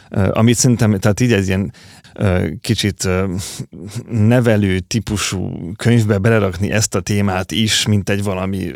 amit 0.10 0.58
szerintem, 0.58 1.00
tehát 1.00 1.20
így 1.20 1.34
egy 1.34 1.48
ilyen 1.48 1.74
kicsit 2.62 3.10
nevelő 4.10 4.80
típusú 4.80 5.72
könyvbe 5.76 6.18
belerakni 6.18 6.72
ezt 6.72 6.96
a 6.96 7.00
témát 7.00 7.52
is, 7.52 7.86
mint 7.86 8.10
egy 8.10 8.24
valami, 8.24 8.72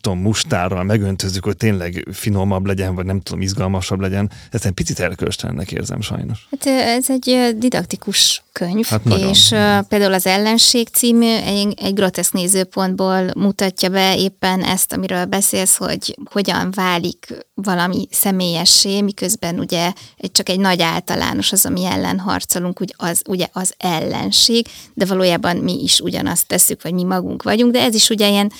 tudom, 0.00 0.18
mustárral 0.18 0.82
megöntözzük, 0.82 1.44
hogy 1.44 1.56
tényleg 1.56 2.08
finomabb 2.12 2.66
legyen, 2.66 2.94
vagy 2.94 3.04
nem 3.04 3.20
tudom, 3.20 3.40
izgalmasabb 3.40 4.00
legyen. 4.00 4.30
Ezt 4.50 4.64
egy 4.64 4.72
picit 4.72 5.00
erkölcstelennek 5.00 5.72
érzem 5.72 6.00
sajnos. 6.00 6.46
Hát 6.50 6.66
ez 6.66 7.10
egy 7.10 7.56
didaktikus 7.58 8.42
könyv, 8.52 8.84
hát 8.84 9.00
és 9.30 9.50
uh, 9.50 9.80
például 9.88 10.12
az 10.12 10.26
Ellenség 10.26 10.88
című 10.88 11.36
egy, 11.36 11.74
egy 11.82 11.94
groteszk 11.94 12.32
nézőpontból 12.32 13.30
mutatja 13.36 13.88
be 13.88 14.16
éppen 14.16 14.62
ezt, 14.62 14.92
amiről 14.92 15.24
beszélsz, 15.24 15.76
hogy 15.76 16.18
hogyan 16.30 16.70
válik 16.70 17.26
valami 17.54 18.06
személyessé, 18.10 19.00
miközben 19.00 19.58
ugye 19.58 19.92
egy, 20.16 20.32
csak 20.32 20.48
egy 20.52 20.60
nagy 20.60 20.82
általános 20.82 21.52
az, 21.52 21.66
ami 21.66 21.84
ellen 21.84 22.18
harcolunk, 22.18 22.80
úgy 22.80 22.94
az, 22.96 23.22
ugye 23.26 23.46
az 23.52 23.74
ellenség, 23.78 24.66
de 24.94 25.04
valójában 25.04 25.56
mi 25.56 25.82
is 25.82 26.00
ugyanazt 26.00 26.46
tesszük, 26.46 26.82
vagy 26.82 26.92
mi 26.92 27.02
magunk 27.02 27.42
vagyunk, 27.42 27.72
de 27.72 27.80
ez 27.80 27.94
is 27.94 28.08
ugye 28.08 28.28
ilyen 28.28 28.52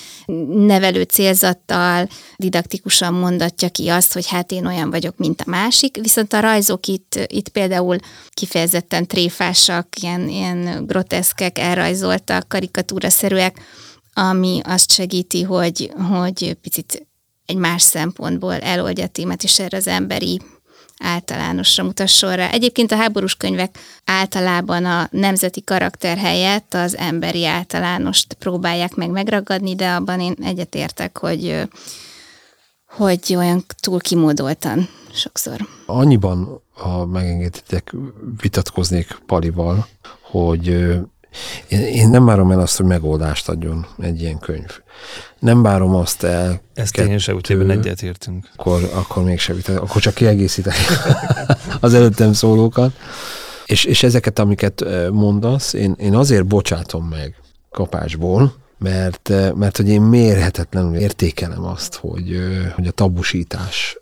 nevelő 0.47 1.01
célzattal, 1.01 2.09
didaktikusan 2.37 3.13
mondatja 3.13 3.69
ki 3.69 3.87
azt, 3.87 4.13
hogy 4.13 4.27
hát 4.27 4.51
én 4.51 4.65
olyan 4.65 4.89
vagyok, 4.89 5.17
mint 5.17 5.41
a 5.41 5.49
másik, 5.49 5.97
viszont 6.01 6.33
a 6.33 6.39
rajzok 6.39 6.87
itt, 6.87 7.19
itt 7.27 7.49
például 7.49 7.97
kifejezetten 8.29 9.07
tréfásak, 9.07 9.87
ilyen, 10.01 10.29
ilyen 10.29 10.85
groteszkek, 10.85 11.59
elrajzoltak, 11.59 12.47
karikatúraszerűek, 12.47 13.59
ami 14.13 14.59
azt 14.63 14.91
segíti, 14.91 15.41
hogy, 15.41 15.91
hogy 16.09 16.57
picit 16.61 17.07
egy 17.45 17.55
más 17.55 17.81
szempontból 17.81 18.53
eloldja 18.53 19.03
a 19.03 19.07
témát, 19.07 19.43
és 19.43 19.59
erre 19.59 19.77
az 19.77 19.87
emberi 19.87 20.41
általánosra 21.03 21.83
mutasson 21.83 22.35
rá. 22.35 22.49
Egyébként 22.49 22.91
a 22.91 22.95
háborús 22.95 23.35
könyvek 23.35 23.77
általában 24.05 24.85
a 24.85 25.07
nemzeti 25.11 25.63
karakter 25.63 26.17
helyett 26.17 26.73
az 26.73 26.97
emberi 26.97 27.45
általánost 27.45 28.33
próbálják 28.33 28.95
meg 28.95 29.09
megragadni, 29.09 29.75
de 29.75 29.89
abban 29.89 30.19
én 30.19 30.35
egyetértek, 30.43 31.17
hogy, 31.17 31.69
hogy 32.85 33.35
olyan 33.35 33.65
túl 33.79 33.99
kimódoltan 33.99 34.89
sokszor. 35.13 35.67
Annyiban, 35.85 36.61
ha 36.73 37.05
megengeditek, 37.05 37.95
vitatkoznék 38.41 39.17
Palival, 39.25 39.87
hogy 40.21 40.95
én, 41.67 41.79
én 41.79 42.09
nem 42.09 42.25
várom 42.25 42.51
el 42.51 42.59
azt, 42.59 42.77
hogy 42.77 42.85
megoldást 42.85 43.49
adjon 43.49 43.85
egy 43.99 44.21
ilyen 44.21 44.39
könyv. 44.39 44.69
Nem 45.39 45.61
várom 45.61 45.95
azt 45.95 46.23
el. 46.23 46.61
Ezt 46.73 46.97
én 46.97 47.17
se 47.17 47.33
úgy, 47.33 47.51
egyetértünk. 47.69 48.49
Akkor, 48.55 48.89
akkor 48.93 49.23
még 49.23 49.39
se 49.39 49.53
akkor 49.75 50.01
csak 50.01 50.13
kiegészítek 50.13 50.75
az 51.79 51.93
előttem 51.93 52.33
szólókat. 52.33 52.91
És, 53.65 53.83
és 53.83 54.03
ezeket, 54.03 54.39
amiket 54.39 54.85
mondasz, 55.11 55.73
én, 55.73 55.95
én 55.97 56.15
azért 56.15 56.45
bocsátom 56.45 57.05
meg 57.05 57.35
kapásból, 57.71 58.53
mert, 58.77 59.31
mert 59.55 59.77
hogy 59.77 59.89
én 59.89 60.01
mérhetetlenül 60.01 60.95
értékelem 60.95 61.65
azt, 61.65 61.95
hogy, 61.95 62.37
hogy 62.75 62.87
a 62.87 62.91
tabusítás 62.91 63.97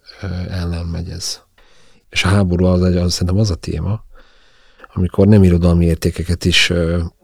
ellen 0.49 0.85
megy 0.85 1.09
ez. 1.09 1.39
És 2.09 2.23
a 2.23 2.27
háború 2.27 2.65
az, 2.65 2.81
az 2.81 3.13
szerintem 3.13 3.37
az 3.37 3.51
a 3.51 3.55
téma, 3.55 4.03
amikor 4.93 5.27
nem 5.27 5.43
irodalmi 5.43 5.85
értékeket 5.85 6.45
is 6.45 6.73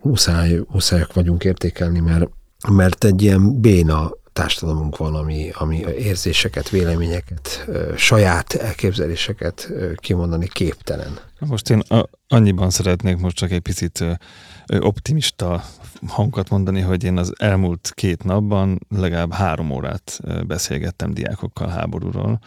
muszáj, 0.02 0.60
muszájak 0.72 1.14
vagyunk 1.14 1.44
értékelni, 1.44 2.00
mert, 2.00 2.30
mert 2.70 3.04
egy 3.04 3.22
ilyen 3.22 3.62
béna 3.62 4.12
társadalmunk 4.34 4.98
van, 4.98 5.16
ami, 5.16 5.50
ami 5.54 5.86
érzéseket, 5.98 6.70
véleményeket, 6.70 7.68
saját 7.96 8.54
elképzeléseket 8.54 9.72
kimondani 9.96 10.48
képtelen. 10.48 11.20
Most 11.40 11.70
én 11.70 11.84
annyiban 12.28 12.70
szeretnék 12.70 13.18
most 13.18 13.36
csak 13.36 13.52
egy 13.52 13.60
picit 13.60 14.04
optimista 14.80 15.64
hangokat 16.08 16.50
mondani, 16.50 16.82
hogy 16.82 17.04
én 17.04 17.18
az 17.18 17.34
elmúlt 17.38 17.92
két 17.94 18.24
napban 18.24 18.80
legalább 18.90 19.34
három 19.34 19.72
órát 19.72 20.20
beszélgettem 20.48 21.14
diákokkal 21.14 21.68
háborúról. 21.68 22.40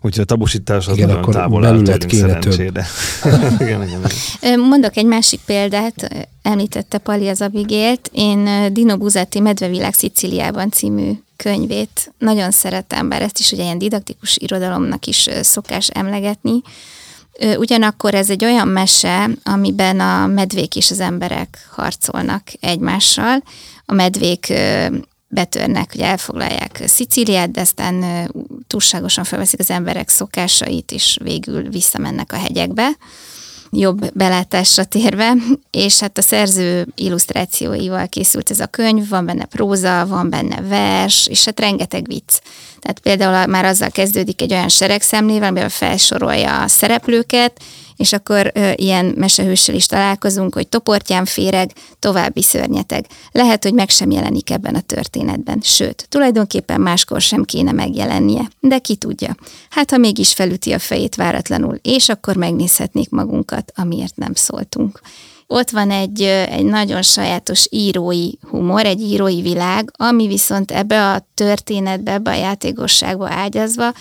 Úgyhogy 0.00 0.22
a 0.22 0.24
tabusítás 0.24 0.86
az 0.88 0.96
Igen, 0.96 1.08
nagyon 1.08 1.30
távol 1.30 1.64
áll 1.64 1.82
tőlünk 1.82 2.12
szerencsére. 2.12 2.86
igen, 3.60 3.82
igen, 3.82 4.00
igen. 4.40 4.60
Mondok 4.60 4.96
egy 4.96 5.06
másik 5.06 5.40
példát, 5.46 6.28
említette 6.42 6.98
Pali 6.98 7.28
az 7.28 7.40
Abigélt. 7.40 8.10
Én 8.12 8.72
Dino 8.72 8.96
Buzzati 8.96 9.40
Medvevilág 9.40 9.94
Sziciliában 9.94 10.70
című 10.70 11.12
könyvét 11.36 12.12
nagyon 12.18 12.50
szeretem, 12.50 13.08
bár 13.08 13.22
ezt 13.22 13.38
is 13.38 13.52
ugye 13.52 13.62
ilyen 13.62 13.78
didaktikus 13.78 14.36
irodalomnak 14.36 15.06
is 15.06 15.28
szokás 15.40 15.88
emlegetni. 15.88 16.60
Ugyanakkor 17.56 18.14
ez 18.14 18.30
egy 18.30 18.44
olyan 18.44 18.68
mese, 18.68 19.30
amiben 19.42 20.00
a 20.00 20.26
medvék 20.26 20.76
és 20.76 20.90
az 20.90 21.00
emberek 21.00 21.68
harcolnak 21.70 22.42
egymással. 22.60 23.42
A 23.84 23.92
medvék 23.92 24.52
betörnek, 25.28 25.92
hogy 25.92 26.00
elfoglalják 26.00 26.82
Szicíliát, 26.86 27.50
de 27.50 27.60
aztán 27.60 28.04
túlságosan 28.66 29.24
felveszik 29.24 29.60
az 29.60 29.70
emberek 29.70 30.08
szokásait, 30.08 30.92
és 30.92 31.18
végül 31.22 31.68
visszamennek 31.68 32.32
a 32.32 32.36
hegyekbe 32.36 32.90
jobb 33.70 34.12
belátásra 34.14 34.84
térve, 34.84 35.32
és 35.70 35.98
hát 35.98 36.18
a 36.18 36.22
szerző 36.22 36.86
illusztrációival 36.94 38.08
készült 38.08 38.50
ez 38.50 38.60
a 38.60 38.66
könyv, 38.66 39.08
van 39.08 39.26
benne 39.26 39.44
próza, 39.44 40.06
van 40.06 40.30
benne 40.30 40.60
vers, 40.60 41.26
és 41.26 41.44
hát 41.44 41.60
rengeteg 41.60 42.06
vicc. 42.06 42.38
Tehát 42.80 42.98
például 42.98 43.46
már 43.46 43.64
azzal 43.64 43.90
kezdődik 43.90 44.42
egy 44.42 44.52
olyan 44.52 44.68
seregszemlével, 44.68 45.48
amivel 45.48 45.68
felsorolja 45.68 46.62
a 46.62 46.68
szereplőket, 46.68 47.60
és 47.98 48.12
akkor 48.12 48.50
ö, 48.54 48.70
ilyen 48.74 49.14
mesehőssel 49.16 49.74
is 49.74 49.86
találkozunk, 49.86 50.54
hogy 50.54 50.68
toportján 50.68 51.24
féreg, 51.24 51.72
további 51.98 52.42
szörnyeteg. 52.42 53.06
Lehet, 53.32 53.62
hogy 53.62 53.74
meg 53.74 53.88
sem 53.90 54.10
jelenik 54.10 54.50
ebben 54.50 54.74
a 54.74 54.80
történetben, 54.80 55.60
sőt, 55.62 56.06
tulajdonképpen 56.08 56.80
máskor 56.80 57.20
sem 57.20 57.44
kéne 57.44 57.72
megjelennie, 57.72 58.50
de 58.60 58.78
ki 58.78 58.94
tudja. 58.96 59.36
Hát, 59.70 59.90
ha 59.90 59.96
mégis 59.96 60.32
felüti 60.32 60.72
a 60.72 60.78
fejét 60.78 61.14
váratlanul, 61.14 61.78
és 61.82 62.08
akkor 62.08 62.36
megnézhetnék 62.36 63.10
magunkat, 63.10 63.72
amiért 63.74 64.16
nem 64.16 64.34
szóltunk. 64.34 65.00
Ott 65.46 65.70
van 65.70 65.90
egy, 65.90 66.22
egy 66.22 66.64
nagyon 66.64 67.02
sajátos 67.02 67.66
írói 67.70 68.30
humor, 68.50 68.86
egy 68.86 69.00
írói 69.00 69.42
világ, 69.42 69.90
ami 69.96 70.26
viszont 70.26 70.70
ebbe 70.70 71.10
a 71.10 71.28
történetbe, 71.34 72.12
ebbe 72.12 72.30
a 72.30 72.34
játékosságba 72.34 73.30
ágyazva 73.30 73.92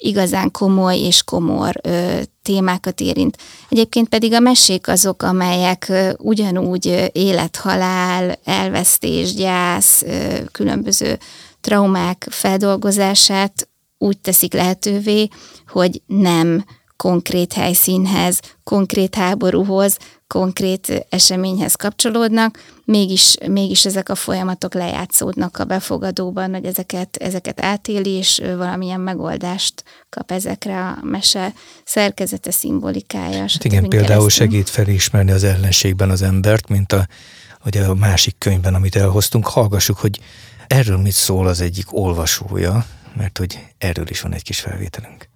igazán 0.00 0.50
komoly 0.50 0.98
és 0.98 1.22
komor 1.22 1.74
ö, 1.82 2.18
témákat 2.42 3.00
érint. 3.00 3.36
Egyébként 3.68 4.08
pedig 4.08 4.32
a 4.32 4.40
mesék 4.40 4.88
azok, 4.88 5.22
amelyek 5.22 5.86
ö, 5.88 6.10
ugyanúgy 6.18 7.10
élethalál, 7.12 8.38
elvesztés, 8.44 9.34
gyász, 9.34 10.02
ö, 10.02 10.44
különböző 10.52 11.18
traumák 11.60 12.26
feldolgozását 12.30 13.68
úgy 13.98 14.18
teszik 14.18 14.52
lehetővé, 14.52 15.28
hogy 15.66 16.02
nem 16.06 16.64
konkrét 16.96 17.52
helyszínhez, 17.52 18.40
konkrét 18.64 19.14
háborúhoz, 19.14 19.96
konkrét 20.32 21.06
eseményhez 21.08 21.74
kapcsolódnak, 21.74 22.58
mégis, 22.84 23.36
mégis 23.46 23.86
ezek 23.86 24.08
a 24.08 24.14
folyamatok 24.14 24.74
lejátszódnak 24.74 25.58
a 25.58 25.64
befogadóban, 25.64 26.54
hogy 26.54 26.64
ezeket, 26.64 27.16
ezeket 27.16 27.60
átéli, 27.60 28.10
és 28.10 28.40
valamilyen 28.56 29.00
megoldást 29.00 29.84
kap 30.08 30.30
ezekre 30.30 30.86
a 30.86 30.98
mese 31.02 31.52
szerkezete, 31.84 32.50
szimbolikája. 32.50 33.40
Hát 33.40 33.64
igen, 33.64 33.88
például 33.88 34.06
keresztül. 34.06 34.28
segít 34.28 34.68
felismerni 34.68 35.30
az 35.30 35.44
ellenségben 35.44 36.10
az 36.10 36.22
embert, 36.22 36.68
mint 36.68 36.92
a, 36.92 37.06
hogy 37.60 37.76
a 37.76 37.94
másik 37.94 38.34
könyvben, 38.38 38.74
amit 38.74 38.96
elhoztunk, 38.96 39.46
hallgassuk, 39.46 39.98
hogy 39.98 40.20
erről 40.66 40.98
mit 40.98 41.12
szól 41.12 41.46
az 41.46 41.60
egyik 41.60 41.86
olvasója, 41.94 42.86
mert 43.16 43.38
hogy 43.38 43.66
erről 43.78 44.08
is 44.08 44.20
van 44.20 44.34
egy 44.34 44.42
kis 44.42 44.60
felvételünk. 44.60 45.28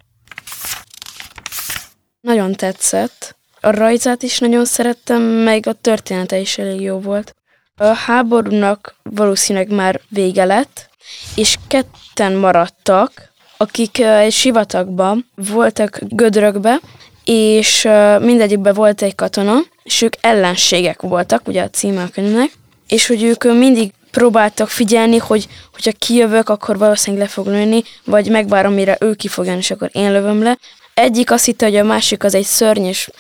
Nagyon 2.21 2.53
tetszett. 2.53 3.37
A 3.65 3.71
rajzát 3.71 4.23
is 4.23 4.39
nagyon 4.39 4.65
szerettem, 4.65 5.23
meg 5.23 5.67
a 5.67 5.73
története 5.73 6.39
is 6.39 6.59
elég 6.59 6.81
jó 6.81 6.99
volt. 6.99 7.35
A 7.77 7.85
háborúnak 7.85 8.95
valószínűleg 9.03 9.71
már 9.71 10.01
vége 10.09 10.45
lett, 10.45 10.91
és 11.35 11.57
ketten 11.69 12.33
maradtak, 12.33 13.33
akik 13.57 13.99
egy 13.99 14.33
sivatagban 14.33 15.31
voltak 15.35 15.99
gödrökbe, 16.09 16.81
és 17.25 17.89
mindegyikben 18.21 18.75
volt 18.75 19.03
egy 19.03 19.15
katona, 19.15 19.57
és 19.83 20.03
ők 20.03 20.13
ellenségek 20.21 21.03
voltak, 21.03 21.49
ugye 21.49 21.63
a 21.63 21.71
címe 21.71 22.03
a 22.03 22.09
könyvnek, 22.09 22.51
és 22.89 23.07
hogy 23.07 23.23
ők 23.23 23.45
mindig 23.45 23.93
próbáltak 24.11 24.69
figyelni, 24.69 25.17
hogy 25.17 25.49
hogyha 25.73 25.93
kijövök, 25.99 26.49
akkor 26.49 26.79
valószínűleg 26.79 27.27
le 27.27 27.33
fog 27.33 27.47
lőni, 27.47 27.83
vagy 28.05 28.31
megvárom, 28.31 28.73
mire 28.73 28.97
ő 29.01 29.15
ki 29.15 29.29
és 29.59 29.71
akkor 29.71 29.91
én 29.93 30.13
lövöm 30.13 30.43
le. 30.43 30.59
Egyik 30.95 31.31
azt 31.31 31.45
hitte, 31.45 31.67
hogy 31.67 31.77
a 31.77 31.85
másik 31.85 32.25
az 32.25 32.35
egy 32.35 32.45
szörny, 32.45 32.85
és 32.85 33.11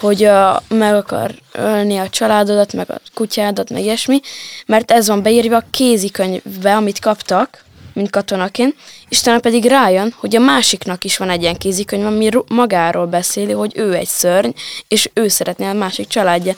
hogy 0.00 0.24
a, 0.24 0.62
meg 0.68 0.94
akar 0.94 1.34
ölni 1.52 1.96
a 1.96 2.08
családodat, 2.08 2.72
meg 2.72 2.90
a 2.90 3.00
kutyádat, 3.14 3.70
meg 3.70 3.82
ilyesmi, 3.82 4.20
mert 4.66 4.90
ez 4.90 5.08
van 5.08 5.22
beírva 5.22 5.56
a 5.56 5.64
kézikönyvbe, 5.70 6.76
amit 6.76 6.98
kaptak, 6.98 7.66
mint 7.92 8.10
katonaként, 8.10 8.74
utána 9.20 9.38
pedig 9.38 9.64
rájön, 9.64 10.14
hogy 10.16 10.36
a 10.36 10.40
másiknak 10.40 11.04
is 11.04 11.16
van 11.16 11.30
egy 11.30 11.42
ilyen 11.42 11.56
kézikönyv, 11.56 12.06
ami 12.06 12.28
magáról 12.48 13.06
beszéli, 13.06 13.52
hogy 13.52 13.72
ő 13.76 13.94
egy 13.94 14.06
szörny, 14.06 14.50
és 14.88 15.10
ő 15.14 15.28
szeretné 15.28 15.66
a 15.66 15.72
másik 15.72 16.06
családja. 16.06 16.54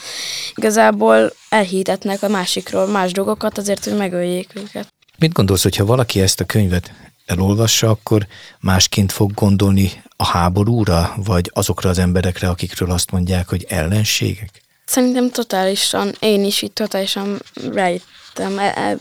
Igazából 0.55 1.33
elhitetnek 1.49 2.23
a 2.23 2.29
másikról 2.29 2.87
más 2.87 3.13
dolgokat 3.13 3.59
azért, 3.59 3.85
hogy 3.85 3.97
megöljék 3.97 4.51
őket. 4.55 4.87
Mit 5.19 5.33
gondolsz, 5.33 5.63
hogyha 5.63 5.85
valaki 5.85 6.21
ezt 6.21 6.41
a 6.41 6.45
könyvet 6.45 6.93
elolvassa, 7.31 7.89
akkor 7.91 8.27
másként 8.61 9.13
fog 9.13 9.35
gondolni 9.35 10.03
a 10.17 10.27
háborúra, 10.27 11.15
vagy 11.17 11.51
azokra 11.55 11.91
az 11.91 11.99
emberekre, 11.99 12.49
akikről 12.49 12.91
azt 12.91 13.11
mondják, 13.11 13.49
hogy 13.49 13.67
ellenségek? 13.69 14.63
Szerintem 14.85 15.31
totálisan, 15.31 16.15
én 16.21 16.45
is 16.45 16.63
itt 16.63 16.75
totálisan 16.75 17.43
rájöttem, 17.73 18.61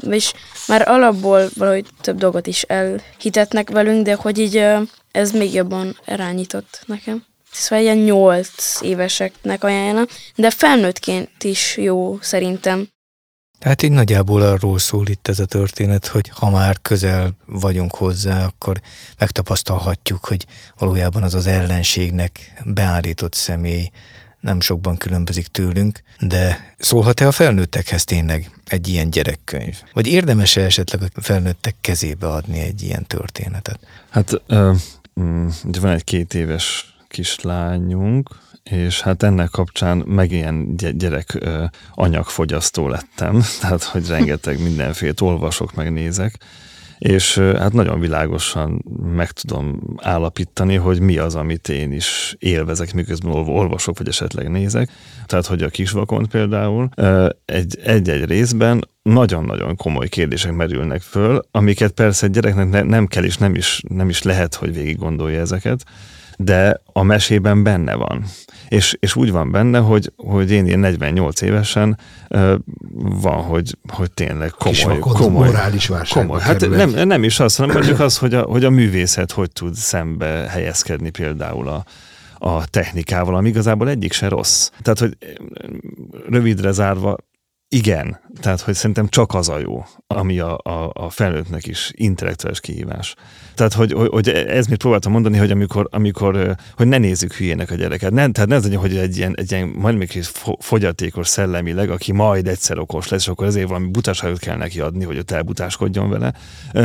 és 0.10 0.34
már 0.68 0.88
alapból 0.88 1.50
valahogy 1.56 1.86
több 2.02 2.18
dolgot 2.18 2.48
is 2.48 2.62
elhitetnek 2.62 3.70
velünk, 3.70 4.06
de 4.06 4.14
hogy 4.14 4.38
így 4.38 4.66
ez 5.12 5.32
még 5.32 5.54
jobban 5.54 5.98
rányított 6.06 6.84
nekem. 6.86 7.26
Szóval 7.52 7.84
ilyen 7.84 7.98
nyolc 7.98 8.82
éveseknek 8.82 9.64
ajánlom, 9.64 10.06
de 10.36 10.50
felnőttként 10.50 11.44
is 11.44 11.78
jó 11.78 12.18
szerintem. 12.22 12.88
Tehát 13.60 13.82
így 13.82 13.92
nagyjából 13.92 14.42
arról 14.42 14.80
szól 14.80 15.08
itt 15.08 15.28
ez 15.28 15.40
a 15.40 15.46
történet, 15.46 16.08
hogy 16.08 16.30
ha 16.30 16.50
már 16.50 16.82
közel 16.82 17.32
vagyunk 17.46 17.96
hozzá, 17.96 18.46
akkor 18.46 18.82
megtapasztalhatjuk, 19.18 20.26
hogy 20.26 20.46
valójában 20.78 21.24
az 21.24 21.34
az 21.34 21.48
ellenségnek 21.48 22.62
beállított 22.66 23.34
személy 23.34 23.90
nem 24.40 24.60
sokban 24.60 24.98
különbözik 24.98 25.48
tőlünk, 25.48 26.04
de 26.20 26.74
szólhat-e 26.78 27.28
a 27.28 27.32
felnőttekhez 27.32 28.04
tényleg 28.04 28.52
egy 28.66 28.88
ilyen 28.88 29.10
gyerekkönyv? 29.10 29.82
Vagy 29.94 30.08
érdemes-e 30.08 30.62
esetleg 30.62 31.12
a 31.16 31.22
felnőttek 31.22 31.76
kezébe 31.82 32.28
adni 32.28 32.60
egy 32.60 32.82
ilyen 32.82 33.06
történetet? 33.08 33.80
Hát 34.10 34.42
uh, 34.48 34.76
van 35.62 35.92
egy 35.92 36.04
két 36.04 36.34
éves 36.34 36.98
kislányunk, 37.08 38.30
és 38.70 39.02
hát 39.02 39.24
ennek 39.24 39.50
kapcsán 39.50 39.98
meg 39.98 40.32
ilyen 40.32 40.76
gyerek 40.76 41.38
anyagfogyasztó 41.94 42.88
lettem, 42.88 43.42
tehát 43.62 43.84
hogy 43.84 44.08
rengeteg 44.08 44.62
mindenféle 44.62 45.14
olvasok, 45.20 45.76
megnézek, 45.76 46.38
és 47.00 47.38
hát 47.38 47.74
nagyon 47.74 48.00
világosan 48.00 48.86
meg 49.16 49.32
tudom 49.32 49.80
állapítani, 49.98 50.76
hogy 50.76 51.00
mi 51.00 51.18
az, 51.18 51.36
amit 51.36 51.70
én 51.70 51.92
is 51.92 52.36
élvezek, 52.40 52.94
miközben 52.94 53.32
olvasok, 53.32 53.98
vagy 53.98 54.08
esetleg 54.08 54.50
nézek. 54.50 54.90
Tehát, 55.26 55.46
hogy 55.46 55.64
a 55.64 55.70
kisvakon 55.70 56.28
például 56.28 56.90
egy-egy 57.84 58.26
részben 58.26 58.88
nagyon-nagyon 59.02 59.76
komoly 59.76 60.08
kérdések 60.08 60.52
merülnek 60.54 61.02
föl, 61.02 61.42
amiket 61.52 61.92
persze 61.92 62.26
egy 62.26 62.32
gyereknek 62.32 62.86
nem 62.86 63.08
kell 63.08 63.24
és 63.24 63.38
nem 63.38 63.56
is, 63.56 63.84
nem 63.88 64.10
is 64.10 64.24
lehet, 64.24 64.56
hogy 64.56 64.74
végig 64.74 64.98
gondolja 64.98 65.40
ezeket, 65.40 65.84
de 66.42 66.82
a 66.94 67.04
mesében 67.04 67.64
benne 67.64 67.96
van. 67.96 68.24
És, 68.68 68.98
és 69.00 69.16
úgy 69.16 69.32
van 69.32 69.52
benne, 69.52 69.80
hogy, 69.80 70.12
hogy 70.16 70.52
én 70.52 70.66
ilyen 70.66 70.80
48 70.80 71.42
évesen 71.42 71.98
van, 73.22 73.42
hogy, 73.42 73.78
hogy 73.88 74.12
tényleg 74.12 74.52
komoly, 74.52 75.00
komoly, 75.00 75.48
morális. 75.48 75.92
Komoly. 76.10 76.40
Hát 76.40 76.70
nem, 76.70 76.90
nem 77.08 77.24
is 77.24 77.40
az, 77.40 77.56
hanem 77.56 77.76
mondjuk 77.76 78.00
az, 78.00 78.18
hogy 78.18 78.34
a, 78.34 78.42
hogy 78.42 78.64
a 78.64 78.70
művészet 78.70 79.32
hogy 79.32 79.52
tud 79.52 79.74
szembe 79.74 80.28
helyezkedni 80.28 81.10
például 81.10 81.68
a, 81.68 81.86
a 82.38 82.68
technikával, 82.68 83.36
ami 83.36 83.50
igazából 83.50 83.90
egyik 83.90 84.14
se 84.14 84.28
rossz. 84.28 84.70
Tehát, 84.82 85.00
hogy 85.00 85.18
rövidre 86.30 86.72
zárva, 86.72 87.18
igen, 87.72 88.20
tehát 88.42 88.62
hogy 88.62 88.74
szerintem 88.74 89.08
csak 89.08 89.34
az 89.34 89.50
a 89.50 89.60
jó, 89.60 89.86
ami 90.08 90.40
a, 90.40 90.58
a, 90.64 90.92
a 90.94 91.10
felnőttnek 91.10 91.68
is 91.68 91.92
intellektuális 91.96 92.60
kihívás. 92.60 93.16
Tehát, 93.56 93.74
hogy, 93.74 93.92
hogy, 93.92 94.08
hogy 94.12 94.30
ez 94.30 94.68
mit 94.68 94.78
próbáltam 94.78 95.12
mondani, 95.12 95.38
hogy 95.38 95.52
amikor, 95.52 95.88
amikor 95.92 96.56
hogy 96.76 96.88
ne 96.88 96.98
nézzük 96.98 97.34
hülyének 97.34 97.72
a 97.72 97.76
gyereket. 97.76 98.12
Nem, 98.12 98.32
tehát 98.32 98.50
ne 98.50 98.56
az 98.56 98.64
legyen, 98.64 98.80
hogy 98.80 98.98
egy 98.98 99.18
ilyen, 99.18 99.34
egy 99.38 99.52
ilyen 99.52 99.68
majd 99.68 99.98
még 99.98 100.24
fogyatékos 100.60 101.28
szellemileg, 101.28 101.90
aki 101.90 102.12
majd 102.12 102.48
egyszer 102.48 102.80
okos 102.80 103.08
lesz, 103.08 103.22
és 103.22 103.28
akkor 103.28 103.48
ezért 103.48 103.68
valami 103.68 103.88
butaságot 103.88 104.40
kell 104.40 104.58
neki 104.58 104.80
adni, 104.80 105.04
hogy 105.04 105.18
ott 105.18 105.32
elbutáskodjon 105.32 106.10
vele, 106.10 106.34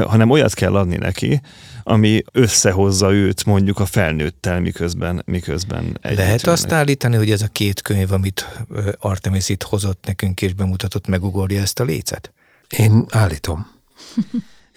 hanem 0.07 0.31
olyat 0.31 0.55
kell 0.55 0.77
adni 0.77 0.97
neki, 0.97 1.41
ami 1.83 2.23
összehozza 2.33 3.13
őt 3.13 3.45
mondjuk 3.45 3.81
a 3.81 3.87
felnőttel, 3.87 4.61
miközben, 4.61 5.23
miközben 5.27 5.99
Lehet 6.03 6.47
azt 6.47 6.73
állítani, 6.73 7.17
hogy 7.17 7.31
ez 7.31 7.43
a 7.43 7.49
két 7.53 7.83
könyv, 7.83 8.13
amit 8.13 8.59
Artemis 8.99 9.49
itt 9.49 9.63
hozott 9.63 10.05
nekünk 10.07 10.43
és 10.43 10.53
bemutatott, 10.55 10.74
megugorja 11.09 11.61
ezt 11.61 11.81
a 11.81 11.85
lécet? 11.85 12.33
Én 12.77 13.05
állítom. 13.11 13.67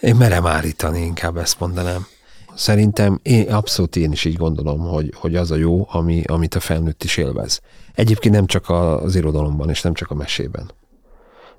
Én 0.01 0.15
merem 0.15 0.45
állítani, 0.45 1.01
inkább 1.01 1.37
ezt 1.37 1.59
mondanám. 1.59 2.07
Szerintem 2.55 3.19
én, 3.21 3.51
abszolút 3.51 3.95
én 3.95 4.11
is 4.11 4.25
így 4.25 4.35
gondolom, 4.35 4.79
hogy, 4.79 5.13
hogy 5.15 5.35
az 5.35 5.51
a 5.51 5.55
jó, 5.55 5.87
ami, 5.89 6.23
amit 6.27 6.55
a 6.55 6.59
felnőtt 6.59 7.03
is 7.03 7.17
élvez. 7.17 7.61
Egyébként 7.93 8.35
nem 8.35 8.45
csak 8.45 8.69
az 8.69 9.15
irodalomban, 9.15 9.69
és 9.69 9.81
nem 9.81 9.93
csak 9.93 10.11
a 10.11 10.15
mesében. 10.15 10.71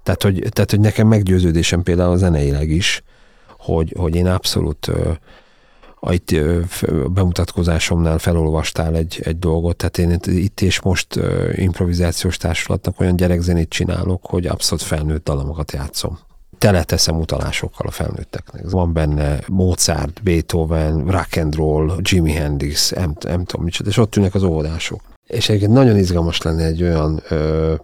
Tehát, 0.02 0.22
hogy, 0.22 0.46
tehát, 0.50 0.70
hogy 0.70 0.80
nekem 0.80 1.08
meggyőződésem 1.08 1.82
például 1.82 2.16
zeneileg 2.16 2.70
is, 2.70 3.02
hogy, 3.58 3.94
hogy 3.98 4.14
én 4.14 4.26
abszolút 4.26 4.90
itt 6.10 6.34
bemutatkozásomnál 7.12 8.18
felolvastál 8.18 8.94
egy, 8.96 9.20
egy 9.24 9.38
dolgot, 9.38 9.76
tehát 9.76 9.98
én 9.98 10.36
itt 10.36 10.60
és 10.60 10.80
most 10.80 11.20
improvizációs 11.54 12.36
társulatnak 12.36 13.00
olyan 13.00 13.16
gyerekzenét 13.16 13.68
csinálok, 13.68 14.26
hogy 14.26 14.46
abszolút 14.46 14.84
felnőtt 14.84 15.24
dalamokat 15.24 15.72
játszom 15.72 16.18
teleteszem 16.58 17.16
utalásokkal 17.16 17.86
a 17.86 17.90
felnőtteknek. 17.90 18.70
Van 18.70 18.92
benne 18.92 19.38
Mozart, 19.46 20.22
Beethoven, 20.22 21.06
rock 21.06 21.36
and 21.36 21.54
roll, 21.54 21.96
Jimi 22.00 22.32
Hendrix, 22.32 22.90
nem, 22.90 23.14
nem 23.20 23.44
tudom 23.44 23.64
micsoda, 23.64 23.88
és 23.88 23.96
ott 23.96 24.16
ülnek 24.16 24.34
az 24.34 24.42
óvodások. 24.42 25.00
És 25.26 25.48
egyébként 25.48 25.72
nagyon 25.72 25.96
izgalmas 25.96 26.42
lenne 26.42 26.64
egy 26.64 26.82
olyan 26.82 27.22
ö, 27.28 27.74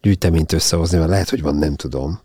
gyűjteményt 0.00 0.52
összehozni, 0.52 0.98
mert 0.98 1.10
lehet, 1.10 1.30
hogy 1.30 1.42
van, 1.42 1.54
nem 1.54 1.74
tudom, 1.74 2.20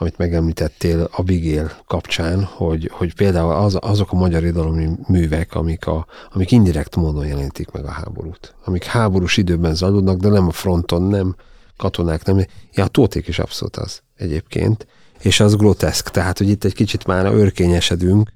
amit 0.00 0.18
megemlítettél 0.18 1.08
Abigail 1.12 1.70
kapcsán, 1.86 2.44
hogy, 2.44 2.90
hogy 2.92 3.14
például 3.14 3.52
az, 3.52 3.78
azok 3.80 4.12
a 4.12 4.16
magyar 4.16 4.42
irodalmi 4.42 4.88
művek, 5.06 5.54
amik, 5.54 5.86
a, 5.86 6.06
amik 6.32 6.50
indirekt 6.50 6.96
módon 6.96 7.26
jelentik 7.26 7.70
meg 7.70 7.84
a 7.84 7.90
háborút. 7.90 8.54
Amik 8.64 8.84
háborús 8.84 9.36
időben 9.36 9.74
zajlódnak, 9.74 10.16
de 10.16 10.28
nem 10.28 10.46
a 10.46 10.52
fronton, 10.52 11.02
nem 11.02 11.36
katonák, 11.76 12.24
nem. 12.24 12.44
Ja, 12.72 12.84
a 12.84 12.88
tóték 12.88 13.28
is 13.28 13.38
abszolút 13.38 13.76
az 13.76 14.02
egyébként 14.16 14.86
és 15.20 15.40
az 15.40 15.56
groteszk, 15.56 16.08
tehát 16.08 16.38
hogy 16.38 16.48
itt 16.48 16.64
egy 16.64 16.74
kicsit 16.74 17.06
már 17.06 17.26
örkényesedünk 17.26 18.30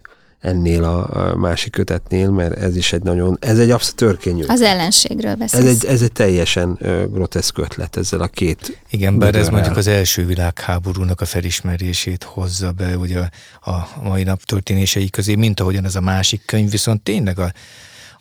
ennél 0.45 0.85
a 0.85 1.35
másik 1.37 1.73
kötetnél, 1.73 2.31
mert 2.31 2.57
ez 2.57 2.77
is 2.77 2.93
egy 2.93 3.03
nagyon, 3.03 3.37
ez 3.41 3.59
egy 3.59 3.71
abszolút 3.71 4.01
örkényű. 4.01 4.45
Az 4.47 4.61
ellenségről 4.61 5.35
beszélsz. 5.35 5.65
Ez 5.65 5.71
egy, 5.71 5.85
ez 5.85 6.03
egy 6.03 6.13
teljesen 6.13 6.79
groteszk 7.11 7.59
ötlet 7.59 7.97
ezzel 7.97 8.21
a 8.21 8.27
két. 8.27 8.83
Igen, 8.91 9.19
bár 9.19 9.35
ez 9.35 9.49
mondjuk 9.49 9.77
az 9.77 9.87
első 9.87 10.27
világháborúnak 10.27 11.21
a 11.21 11.25
felismerését 11.25 12.23
hozza 12.23 12.73
be 12.73 12.97
ugye 12.97 13.19
a, 13.19 13.71
a 13.71 13.89
mai 14.03 14.23
nap 14.23 14.43
történései 14.43 15.11
közé, 15.11 15.35
mint 15.35 15.61
ahogyan 15.61 15.85
ez 15.85 15.95
a 15.95 16.01
másik 16.01 16.43
könyv, 16.45 16.71
viszont 16.71 17.03
tényleg 17.03 17.39
a, 17.39 17.53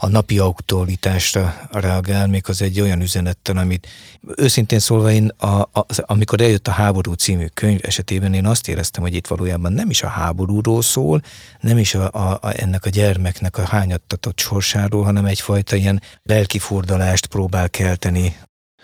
a 0.04 0.08
napi 0.08 0.40
aktualitásra 0.40 1.68
reagál, 1.72 2.28
még 2.28 2.44
az 2.48 2.62
egy 2.62 2.82
olyan 2.82 3.02
üzenettel, 3.02 3.58
amit 3.58 3.88
őszintén 4.36 4.80
szólva 4.80 5.12
én, 5.12 5.28
a, 5.28 5.62
a, 5.62 5.86
amikor 6.02 6.42
eljött 6.42 6.68
a 6.68 6.72
Háború 6.72 7.14
című 7.14 7.46
könyv 7.54 7.80
esetében 7.82 8.34
én 8.34 8.46
azt 8.46 8.68
éreztem, 8.68 9.04
hogy 9.04 9.14
itt 9.14 9.28
valójában 9.28 9.74
nem 9.74 9.90
is 9.90 10.04
a 10.04 10.08
háborúról 10.08 10.82
szól, 10.82 11.22
nem 11.60 11.78
is 11.78 11.96
a, 11.96 12.10
a, 12.12 12.38
a, 12.42 12.54
ennek 12.56 12.86
a 12.86 12.90
gyermeknek 12.90 13.58
a 13.58 13.66
hányattatott 13.66 14.40
sorsáról, 14.40 15.04
hanem 15.04 15.26
egyfajta 15.26 15.76
ilyen 15.76 16.02
lelkifordalást 16.24 17.26
próbál 17.26 17.70
kelteni 17.70 18.36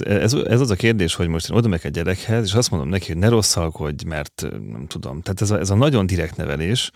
ez, 0.05 0.33
ez 0.33 0.59
az 0.59 0.69
a 0.69 0.75
kérdés, 0.75 1.15
hogy 1.15 1.27
most 1.27 1.49
én 1.49 1.57
oda 1.57 1.67
meg 1.67 1.79
egy 1.83 1.91
gyerekhez, 1.91 2.45
és 2.45 2.53
azt 2.53 2.71
mondom 2.71 2.89
neki, 2.89 3.07
hogy 3.07 3.17
ne 3.17 3.29
rosszalkodj, 3.29 4.05
mert 4.05 4.45
nem 4.71 4.85
tudom. 4.87 5.21
Tehát 5.21 5.41
ez 5.41 5.51
a, 5.51 5.59
ez 5.59 5.69
a 5.69 5.75
nagyon 5.75 6.05
direkt 6.05 6.35
nevelés, 6.35 6.91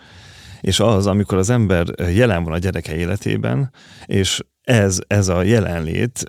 és 0.64 0.80
az, 0.80 1.06
amikor 1.06 1.38
az 1.38 1.50
ember 1.50 1.86
jelen 2.14 2.44
van 2.44 2.52
a 2.52 2.58
gyereke 2.58 2.96
életében, 2.96 3.72
és 4.06 4.40
ez, 4.62 4.98
ez 5.06 5.28
a 5.28 5.42
jelenlét 5.42 6.24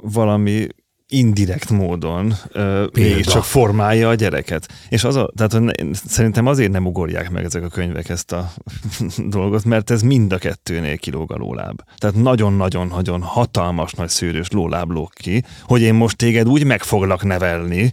valami 0.00 0.66
indirekt 1.08 1.70
módon 1.70 2.34
uh, 2.54 3.20
csak 3.20 3.44
formálja 3.44 4.08
a 4.08 4.14
gyereket. 4.14 4.68
És 4.88 5.04
az 5.04 5.16
a, 5.16 5.30
tehát 5.36 5.52
hogy 5.52 5.88
szerintem 5.92 6.46
azért 6.46 6.72
nem 6.72 6.86
ugorják 6.86 7.30
meg 7.30 7.44
ezek 7.44 7.64
a 7.64 7.68
könyvek 7.68 8.08
ezt 8.08 8.32
a 8.32 8.52
dolgot, 9.36 9.64
mert 9.64 9.90
ez 9.90 10.02
mind 10.02 10.32
a 10.32 10.38
kettőnél 10.38 10.96
kilóg 10.96 11.32
a 11.32 11.36
lóláb. 11.36 11.80
Tehát 11.96 12.16
nagyon-nagyon-nagyon 12.16 13.22
hatalmas 13.22 13.92
nagy 13.92 14.08
szűrős 14.08 14.50
lóláb 14.50 14.90
lóg 14.90 15.12
ki, 15.12 15.44
hogy 15.62 15.80
én 15.80 15.94
most 15.94 16.16
téged 16.16 16.48
úgy 16.48 16.64
meg 16.64 16.82
foglak 16.82 17.24
nevelni, 17.24 17.92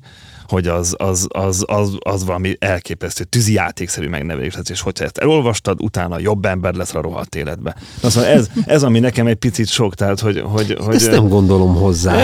hogy 0.49 0.67
az, 0.67 0.95
az, 0.97 1.27
az, 1.29 1.63
az, 1.67 1.97
az 1.99 2.25
valami 2.25 2.55
elképesztő 2.59 3.23
tűzi 3.23 3.53
játékszerű 3.53 4.07
megnevelés 4.07 4.55
lesz, 4.55 4.69
és 4.69 4.81
hogyha 4.81 5.03
ezt 5.03 5.17
elolvastad, 5.17 5.81
utána 5.81 6.19
jobb 6.19 6.45
ember 6.45 6.73
lesz 6.73 6.95
a 6.95 7.01
rohadt 7.01 7.35
életbe. 7.35 7.75
Na 8.01 8.09
szóval 8.09 8.29
ez, 8.29 8.47
ez, 8.65 8.83
ami 8.83 8.99
nekem 8.99 9.27
egy 9.27 9.35
picit 9.35 9.67
sok, 9.67 9.95
tehát 9.95 10.19
hogy... 10.19 10.43
hogy, 10.45 10.77
hogy 10.79 10.95
ezt 10.95 11.11
nem 11.11 11.27
gondolom 11.27 11.75
hozzá. 11.75 12.15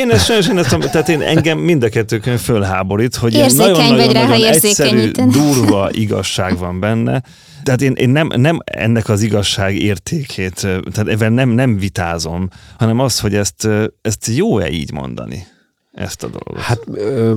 Én 0.00 0.10
ezt 0.10 0.24
sajnos, 0.24 0.48
én 0.48 0.58
ezt, 0.58 0.78
tehát 0.78 1.08
én 1.08 1.20
engem 1.20 1.58
mind 1.58 1.82
a 1.82 1.88
kettő 1.88 2.18
könyv 2.18 2.40
fölháborít, 2.40 3.14
hogy 3.14 3.32
nagyon-nagyon 3.56 4.32
egyszerű, 4.32 5.10
durva 5.10 5.88
igazság 5.92 6.58
van 6.58 6.80
benne, 6.80 7.22
tehát 7.62 7.82
én, 7.82 7.92
én 7.92 8.08
nem, 8.08 8.30
nem 8.36 8.58
ennek 8.64 9.08
az 9.08 9.22
igazság 9.22 9.76
értékét, 9.76 10.54
tehát 10.92 11.08
ebben 11.08 11.32
nem, 11.32 11.48
nem 11.48 11.78
vitázom, 11.78 12.48
hanem 12.78 12.98
az, 12.98 13.20
hogy 13.20 13.34
ezt, 13.34 13.68
ezt 14.02 14.26
jó-e 14.26 14.70
így 14.70 14.92
mondani 14.92 15.46
ezt 15.94 16.22
a 16.22 16.28
dolgot? 16.28 16.62
Hát 16.62 16.80
ö, 16.92 17.34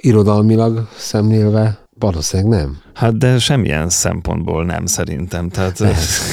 irodalmilag 0.00 0.88
szemlélve 0.96 1.88
valószínűleg 2.00 2.60
nem. 2.60 2.78
Hát 2.94 3.18
de 3.18 3.38
semmilyen 3.38 3.88
szempontból 3.88 4.64
nem 4.64 4.86
szerintem. 4.86 5.48
Tehát 5.48 5.78